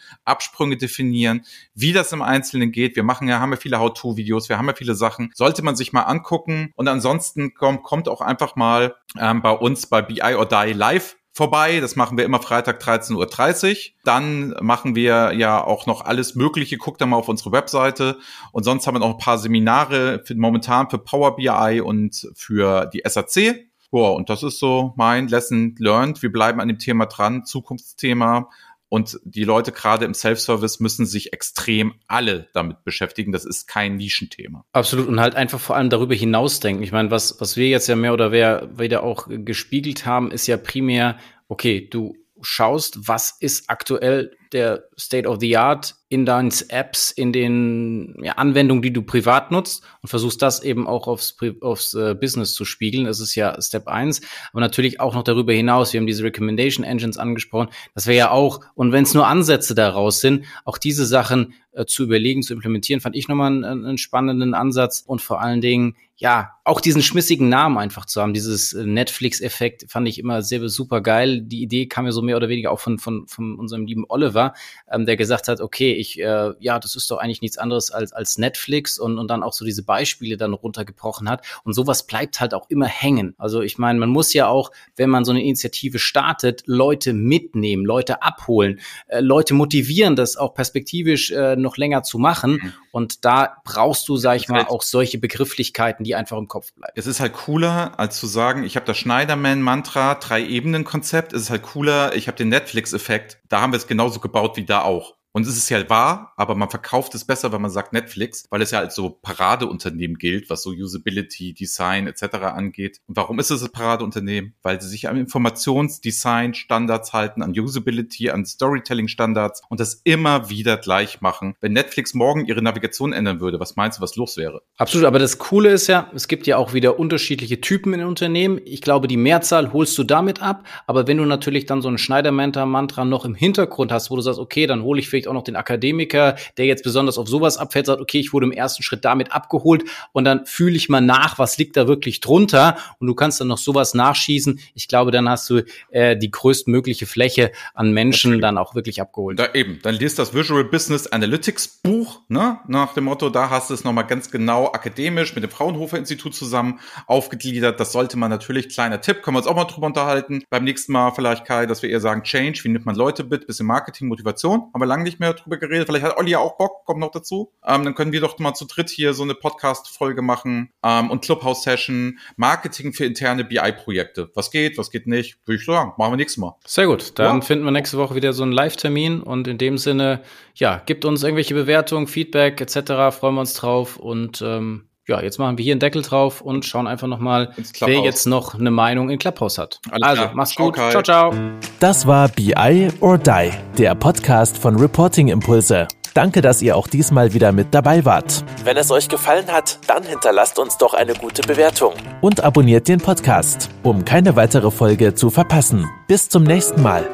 Absprünge 0.47 0.77
definieren, 0.77 1.45
wie 1.75 1.93
das 1.93 2.13
im 2.13 2.23
Einzelnen 2.23 2.73
geht. 2.73 2.97
Wir 2.97 3.03
machen 3.03 3.29
ja, 3.29 3.41
haben 3.41 3.53
ja 3.53 3.57
viele 3.57 3.79
How-To-Videos, 3.79 4.49
wir 4.49 4.59
haben 4.59 4.67
ja 4.67 4.75
viele 4.75 4.95
Sachen. 4.95 5.31
Sollte 5.35 5.63
man 5.63 5.77
sich 5.77 5.93
mal 5.93 6.03
angucken. 6.03 6.73
Und 6.77 6.89
ansonsten 6.89 7.55
kommt, 7.55 7.83
kommt 7.83 8.09
auch 8.09 8.21
einfach 8.21 8.57
mal 8.57 8.95
ähm, 9.19 9.43
bei 9.43 9.51
uns 9.51 9.87
bei 9.87 10.03
BI 10.03 10.35
or 10.35 10.47
Die 10.47 10.73
live 10.73 11.17
vorbei. 11.33 11.81
Das 11.81 11.97
machen 11.97 12.17
wir 12.17 12.25
immer 12.25 12.41
Freitag 12.41 12.81
13.30 12.81 13.71
Uhr. 13.71 13.77
Dann 14.05 14.55
machen 14.61 14.95
wir 14.95 15.33
ja 15.35 15.63
auch 15.63 15.87
noch 15.87 16.03
alles 16.05 16.35
Mögliche. 16.35 16.79
Guckt 16.79 17.01
da 17.01 17.07
mal 17.07 17.17
auf 17.17 17.29
unsere 17.29 17.53
Webseite. 17.53 18.19
Und 18.53 18.65
sonst 18.65 18.87
haben 18.87 18.95
wir 18.95 19.01
noch 19.01 19.11
ein 19.11 19.19
paar 19.19 19.39
Seminare 19.39 20.23
für, 20.25 20.35
momentan 20.35 20.89
für 20.89 20.99
Power 20.99 21.37
BI 21.37 21.81
und 21.81 22.29
für 22.35 22.87
die 22.87 23.03
SAC. 23.05 23.67
Boah, 23.91 24.17
und 24.17 24.29
das 24.31 24.43
ist 24.43 24.59
so 24.59 24.95
mein 24.97 25.29
Lesson 25.29 25.75
learned. 25.79 26.21
Wir 26.23 26.33
bleiben 26.33 26.61
an 26.61 26.69
dem 26.69 26.79
Thema 26.79 27.07
dran. 27.07 27.45
Zukunftsthema. 27.45 28.49
Und 28.89 29.19
die 29.25 29.45
Leute 29.45 29.73
gerade 29.73 30.05
im 30.05 30.15
Self-Service 30.15 30.79
müssen 30.79 31.07
sich 31.07 31.33
extrem 31.33 31.95
alle 32.07 32.49
damit 32.55 32.85
beschäftigen. 32.85 33.33
Das 33.33 33.45
ist 33.45 33.67
kein 33.67 33.97
Nischenthema. 33.97 34.65
Absolut. 34.73 35.09
Und 35.09 35.19
halt 35.21 35.35
einfach 35.35 35.59
vor 35.59 35.77
allem 35.77 35.91
darüber 35.91 36.15
hinausdenken. 36.15 36.85
Ich 36.85 36.93
meine, 36.93 37.11
was, 37.11 37.41
was 37.41 37.57
wir 37.57 37.69
jetzt 37.69 37.89
ja 37.89 37.97
mehr 37.97 38.13
oder 38.13 38.31
weniger 38.31 39.03
auch 39.03 39.27
gespiegelt 39.29 40.07
haben, 40.07 40.31
ist 40.31 40.47
ja 40.47 40.57
primär, 40.57 41.19
okay, 41.49 41.89
du 41.89 42.15
schaust, 42.43 43.09
was 43.09 43.37
ist 43.41 43.69
aktuell 43.69 44.37
der 44.57 44.85
State 44.99 45.29
of 45.29 45.39
the 45.41 45.57
Art 45.57 45.95
in 46.09 46.25
deinen 46.25 46.53
Apps, 46.69 47.11
in 47.11 47.33
den 47.33 48.17
ja, 48.23 48.33
Anwendungen, 48.33 48.81
die 48.81 48.93
du 48.93 49.03
privat 49.03 49.51
nutzt 49.51 49.83
und 50.03 50.09
versuchst 50.09 50.41
das 50.41 50.63
eben 50.63 50.87
auch 50.87 51.07
aufs, 51.09 51.37
aufs 51.61 51.95
äh, 51.95 52.15
Business 52.15 52.55
zu 52.55 52.65
spiegeln. 52.65 53.05
Das 53.05 53.21
ist 53.21 53.35
ja 53.35 53.61
Step 53.61 53.87
eins. 53.87 54.21
Aber 54.53 54.61
natürlich 54.61 55.01
auch 55.01 55.15
noch 55.15 55.25
darüber 55.25 55.53
hinaus. 55.53 55.93
Wir 55.93 56.01
haben 56.01 56.07
diese 56.07 56.25
Recommendation 56.25 56.85
Engines 56.85 57.19
angesprochen. 57.19 57.69
Das 57.95 58.07
wäre 58.07 58.17
ja 58.17 58.31
auch, 58.31 58.61
und 58.75 58.93
wenn 58.93 59.05
es 59.05 59.15
nur 59.15 59.27
Ansätze 59.27 59.75
daraus 59.75 60.21
sind, 60.21 60.47
auch 60.65 60.79
diese 60.79 61.07
Sachen 61.07 61.55
äh, 61.73 61.85
zu 61.85 62.05
überlegen, 62.05 62.43
zu 62.43 62.55
implementieren, 62.55 63.01
fand 63.01 63.17
ich 63.17 63.29
nochmal 63.29 63.53
einen, 63.53 63.65
einen 63.65 63.99
spannenden 63.99 64.55
Ansatz 64.55 65.03
und 65.07 65.21
vor 65.21 65.41
allen 65.41 65.61
Dingen 65.61 65.97
ja, 66.19 66.53
auch 66.65 66.81
diesen 66.81 67.03
schmissigen 67.03 67.51
Namen 67.51 67.77
einfach 67.77 68.07
zu 68.07 68.23
haben, 68.23 68.33
dieses 68.33 68.73
äh, 68.73 68.87
Netflix-Effekt 68.87 69.85
fand 69.91 70.09
ich 70.09 70.19
immer 70.19 70.41
sehr 70.41 70.67
super 70.71 71.03
geil. 71.03 71.43
Die 71.43 71.63
Idee 71.63 71.87
kam 71.87 72.07
ja 72.07 72.13
so 72.13 72.23
mehr 72.23 72.37
oder 72.37 72.49
weniger 72.49 72.71
auch 72.71 72.81
von, 72.81 72.99
von, 72.99 73.29
von 73.29 73.59
unserem 73.59 73.85
lieben 73.85 74.07
Oliver, 74.09 74.46
ähm, 74.91 75.07
der 75.07 75.17
gesagt 75.17 75.49
hat, 75.49 75.61
okay, 75.61 75.93
ich, 75.93 76.21
äh, 76.21 76.53
ja, 76.59 76.79
das 76.79 76.97
ist 76.97 77.11
doch 77.11 77.19
eigentlich 77.19 77.43
nichts 77.43 77.59
anderes 77.59 77.91
als, 77.91 78.13
als 78.13 78.39
Netflix 78.39 78.99
und, 78.99 79.19
und 79.19 79.29
dann 79.29 79.43
auch 79.43 79.53
so 79.53 79.65
diese 79.65 79.83
Beispiele 79.83 80.37
dann 80.37 80.53
runtergebrochen 80.53 81.29
hat. 81.29 81.45
Und 81.65 81.73
sowas 81.73 82.07
bleibt 82.07 82.41
halt 82.41 82.55
auch 82.55 82.69
immer 82.71 82.87
hängen. 82.87 83.35
Also 83.39 83.63
ich 83.63 83.79
meine, 83.79 83.99
man 83.99 84.09
muss 84.09 84.33
ja 84.33 84.49
auch, 84.49 84.71
wenn 84.97 85.11
man 85.11 85.25
so 85.25 85.33
eine 85.33 85.43
Initiative 85.43 85.99
startet, 85.99 86.63
Leute 86.67 87.13
mitnehmen, 87.13 87.85
Leute 87.85 88.23
abholen, 88.23 88.81
äh, 89.09 89.21
Leute 89.21 89.55
motivieren, 89.55 90.17
das 90.17 90.37
auch 90.37 90.55
perspektivisch 90.55 91.31
äh, 91.31 91.57
noch 91.57 91.77
länger 91.77 92.03
zu 92.03 92.19
machen. 92.19 92.53
Mhm. 92.53 92.73
Und 92.97 93.27
da 93.27 93.59
brauchst 93.63 94.09
du, 94.09 94.17
sag 94.17 94.37
ich 94.37 94.49
mal, 94.49 94.65
auch 94.69 94.81
solche 94.81 95.19
Begrifflichkeiten, 95.19 96.03
die 96.03 96.15
einfach 96.15 96.39
im 96.39 96.49
Kopf 96.49 96.73
bleiben. 96.73 96.95
Es 96.97 97.07
ist 97.07 97.21
halt 97.21 97.35
cooler, 97.35 97.93
als 98.01 98.19
zu 98.19 98.27
sagen, 98.27 98.65
ich 98.65 98.75
habe 98.75 98.87
das 98.87 98.97
Schneiderman-Mantra, 98.97 100.15
Drei-Ebenen-Konzept. 100.15 101.35
Es 101.35 101.43
ist 101.43 101.51
halt 101.51 101.63
cooler, 101.63 102.15
ich 102.15 102.27
habe 102.27 102.39
den 102.39 102.49
Netflix-Effekt. 102.49 103.37
Da 103.51 103.61
haben 103.61 103.75
wir 103.75 103.77
es 103.77 103.87
genauso 103.87 104.19
gebaut 104.19 104.57
wie 104.57 104.65
da 104.65 104.81
auch. 104.81 105.13
Und 105.37 105.47
es 105.47 105.59
ist 105.59 105.69
ja 105.69 105.87
wahr, 105.91 106.33
aber 106.39 106.55
man 106.55 106.71
verkauft 106.71 107.15
es 107.15 107.27
besser, 107.27 107.53
wenn 107.53 107.61
man 107.61 107.71
sagt 107.71 107.93
Netflix, 107.93 108.47
weil 108.49 108.63
es 108.63 108.71
ja 108.71 108.79
als 108.79 108.95
so 108.95 109.11
Paradeunternehmen 109.11 110.17
gilt, 110.17 110.49
was 110.49 110.63
so 110.63 110.71
Usability, 110.71 111.53
Design 111.53 112.07
etc. 112.07 112.37
angeht. 112.55 113.03
Und 113.07 113.19
warum 113.19 113.39
ist 113.39 113.51
es 113.51 113.63
ein 113.63 113.71
Paradeunternehmen? 113.71 114.55
Weil 114.63 114.81
sie 114.81 114.89
sich 114.89 115.11
an 115.11 115.19
Informationsdesign 115.19 116.55
Standards 116.55 117.13
halten, 117.13 117.43
an 117.43 117.51
Usability, 117.51 118.31
an 118.31 118.47
Storytelling 118.47 119.09
Standards 119.09 119.61
und 119.69 119.79
das 119.79 120.01
immer 120.05 120.49
wieder 120.49 120.79
gleich 120.79 121.21
machen. 121.21 121.55
Wenn 121.61 121.75
Netflix 121.75 122.15
morgen 122.15 122.47
ihre 122.47 122.63
Navigation 122.63 123.13
ändern 123.13 123.39
würde, 123.39 123.61
was 123.61 123.77
meinst 123.77 123.99
du, 123.99 124.03
was 124.03 124.17
los 124.17 124.39
wäre? 124.39 124.63
Absolut, 124.79 125.07
aber 125.07 125.19
das 125.19 125.37
Coole 125.37 125.69
ist 125.69 125.87
ja, 125.87 126.11
es 126.15 126.29
gibt 126.29 126.47
ja 126.47 126.57
auch 126.57 126.73
wieder 126.73 126.99
unterschiedliche 126.99 127.61
Typen 127.61 127.93
in 127.93 128.05
Unternehmen. 128.05 128.59
Ich 128.65 128.81
glaube, 128.81 129.07
die 129.07 129.19
Mehrzahl 129.19 129.75
holst 129.75 129.99
du 129.99 130.05
damit 130.05 130.41
ab, 130.41 130.67
aber 130.87 131.07
wenn 131.07 131.19
du 131.19 131.27
natürlich 131.27 131.67
dann 131.67 131.83
so 131.83 131.91
ein 131.91 131.99
Schneider-Mantra 131.99 133.05
noch 133.05 133.27
im 133.27 133.35
Hintergrund 133.35 133.93
hast, 133.93 134.11
wo 134.11 134.17
du 134.17 134.23
sagst, 134.23 134.41
okay, 134.41 134.67
dann 134.67 134.81
hole 134.81 134.99
ich 134.99 135.11
vielleicht 135.11 135.26
vielleicht 135.27 135.29
auch 135.29 135.35
noch 135.35 135.45
den 135.45 135.57
Akademiker, 135.57 136.37
der 136.57 136.67
jetzt 136.67 136.83
besonders 136.83 137.19
auf 137.19 137.29
sowas 137.29 137.59
abfällt, 137.59 137.87
sagt, 137.87 138.01
okay, 138.01 138.19
ich 138.19 138.33
wurde 138.33 138.47
im 138.47 138.53
ersten 138.53 138.83
Schritt 138.83 139.05
damit 139.05 139.33
abgeholt 139.33 139.85
und 140.13 140.25
dann 140.25 140.47
fühle 140.47 140.77
ich 140.77 140.89
mal 140.89 141.01
nach, 141.01 141.39
was 141.39 141.59
liegt 141.59 141.77
da 141.77 141.89
wirklich 141.89 142.21
drunter 142.21 142.77
und 142.99 143.07
du 143.07 143.15
kannst 143.15 143.41
dann 143.41 143.49
noch 143.49 143.59
sowas 143.59 143.95
nachschießen. 143.95 144.61
Ich 144.75 144.89
glaube, 144.89 145.11
dann 145.11 145.29
hast 145.29 145.51
du 145.51 145.65
äh, 145.91 146.17
die 146.17 146.31
größtmögliche 146.31 147.07
Fläche 147.07 147.53
an 147.75 147.93
Menschen 147.93 148.31
Natürlich. 148.31 148.43
dann 148.43 148.59
auch 148.59 148.75
wirklich 148.75 149.01
abgeholt. 149.01 149.39
Da 149.39 149.53
eben, 149.55 149.81
dann 149.83 149.95
liest 149.95 150.19
das 150.19 150.35
Visual 150.35 150.65
Business 150.65 151.07
Analytics 151.07 151.81
Buch, 151.83 152.23
ne, 152.29 152.59
nach 152.69 152.95
dem 152.95 153.05
Motto, 153.05 153.31
da 153.31 153.51
hast 153.51 153.71
du 153.71 153.75
es 153.75 153.85
nochmal 153.85 154.07
ganz 154.07 154.31
genau 154.31 154.73
akademisch 154.73 155.35
mit 155.35 155.45
dem 155.45 155.51
Fraunhofer 155.51 155.99
Institut 155.99 156.35
zusammen 156.35 156.81
aufgegliedert. 157.07 157.81
Das 157.81 157.93
sollte 157.93 158.17
man 158.17 158.31
natürlich, 158.31 158.69
kleiner 158.69 159.01
Tipp, 159.01 159.23
können 159.23 159.37
wir 159.37 159.39
uns 159.39 159.47
auch 159.47 159.57
mal 159.57 159.65
drüber 159.65 159.87
unterhalten. 159.87 160.43
Beim 160.51 160.65
nächsten 160.65 160.93
Mal 160.93 161.13
vielleicht, 161.13 161.45
Kai, 161.45 161.67
dass 161.67 161.83
wir 161.83 161.91
eher 161.91 162.01
sagen, 162.01 162.23
Change, 162.23 162.61
wie 162.65 162.69
nimmt 162.69 162.87
man 162.87 162.95
Leute 162.95 163.25
mit, 163.25 163.47
bisschen 163.47 163.67
Marketing, 163.67 164.09
Motivation, 164.09 164.71
aber 164.73 164.87
lange 164.87 165.05
nicht 165.05 165.16
nicht 165.17 165.21
mehr 165.21 165.33
drüber 165.33 165.57
geredet. 165.57 165.87
Vielleicht 165.87 166.05
hat 166.05 166.17
Olli 166.19 166.33
ja 166.33 166.39
auch 166.39 166.57
Bock, 166.59 166.85
kommt 166.85 167.01
noch 167.01 167.11
dazu. 167.11 167.53
Ähm, 167.65 167.85
dann 167.85 167.95
können 167.95 168.13
wir 168.13 168.21
doch 168.21 168.39
mal 168.39 168.55
zu 168.55 168.67
dritt 168.67 168.91
hier 168.91 169.15
so 169.15 169.23
eine 169.23 169.35
Podcast-Folge 169.35 170.23
machen 170.23 170.71
ähm, 170.83 171.11
und 171.11 171.25
Clubhouse-Session, 171.25 172.19
Marketing 172.37 172.93
für 172.93 173.05
interne 173.05 173.45
BI-Projekte. 173.45 174.31
Was 174.35 174.51
geht, 174.51 174.77
was 174.79 174.91
geht 174.91 175.07
nicht? 175.07 175.39
Würde 175.47 175.59
ich 175.59 175.65
sagen, 175.65 175.95
machen 175.97 176.13
wir 176.13 176.17
nächstes 176.17 176.39
Mal. 176.39 176.57
Sehr 176.67 176.87
gut. 176.87 177.19
Dann 177.19 177.37
ja. 177.37 177.41
finden 177.43 177.65
wir 177.65 177.71
nächste 177.71 177.99
Woche 177.99 178.15
wieder 178.15 178.33
so 178.33 178.43
einen 178.43 178.53
Live-Termin 178.53 179.23
und 179.23 179.49
in 179.49 179.59
dem 179.59 179.79
Sinne, 179.79 180.23
ja, 180.55 180.83
gibt 180.85 181.05
uns 181.05 181.23
irgendwelche 181.23 181.55
Bewertungen, 181.55 182.07
Feedback 182.07 182.61
etc. 182.61 183.17
Freuen 183.17 183.35
wir 183.35 183.41
uns 183.41 183.55
drauf 183.55 183.97
und 183.97 184.43
ähm, 184.43 184.89
ja, 185.09 185.23
jetzt 185.23 185.39
machen 185.39 185.57
wir 185.57 185.63
hier 185.63 185.73
einen 185.73 185.81
Deckel 185.81 186.03
drauf 186.03 186.41
und 186.41 186.65
schauen 186.65 186.87
einfach 186.87 187.07
nochmal, 187.07 187.53
wer 187.81 188.01
jetzt 188.01 188.27
noch 188.27 188.55
eine 188.55 188.71
Meinung 188.71 189.09
in 189.09 189.19
Clubhouse 189.19 189.59
hat. 189.59 189.81
Alles 189.91 190.03
also, 190.03 190.23
klar. 190.23 190.35
mach's 190.35 190.55
gut. 190.55 190.79
Okay. 190.79 190.91
Ciao, 190.91 191.03
ciao. 191.03 191.35
Das 191.79 192.07
war 192.07 192.29
BI 192.29 192.89
or 193.01 193.17
Die, 193.19 193.51
der 193.79 193.95
Podcast 193.95 194.59
von 194.59 194.77
Reporting 194.77 195.29
Impulse. 195.29 195.87
Danke, 196.15 196.41
dass 196.41 196.63
ihr 196.63 196.77
auch 196.77 196.89
diesmal 196.89 197.35
wieder 197.35 197.53
mit 197.53 197.69
dabei 197.73 198.05
wart. 198.05 198.43
Wenn 198.65 198.79
es 198.79 198.91
euch 198.91 199.09
gefallen 199.09 199.53
hat, 199.53 199.79
dann 199.87 200.03
hinterlasst 200.03 200.59
uns 200.59 200.79
doch 200.79 200.95
eine 200.95 201.13
gute 201.13 201.43
Bewertung. 201.43 201.93
Und 202.23 202.43
abonniert 202.43 202.89
den 202.89 203.01
Podcast, 203.01 203.69
um 203.83 204.05
keine 204.05 204.35
weitere 204.35 204.71
Folge 204.71 205.15
zu 205.15 205.29
verpassen. 205.29 205.87
Bis 206.09 206.31
zum 206.31 206.45
nächsten 206.45 206.83
Mal. 206.83 207.07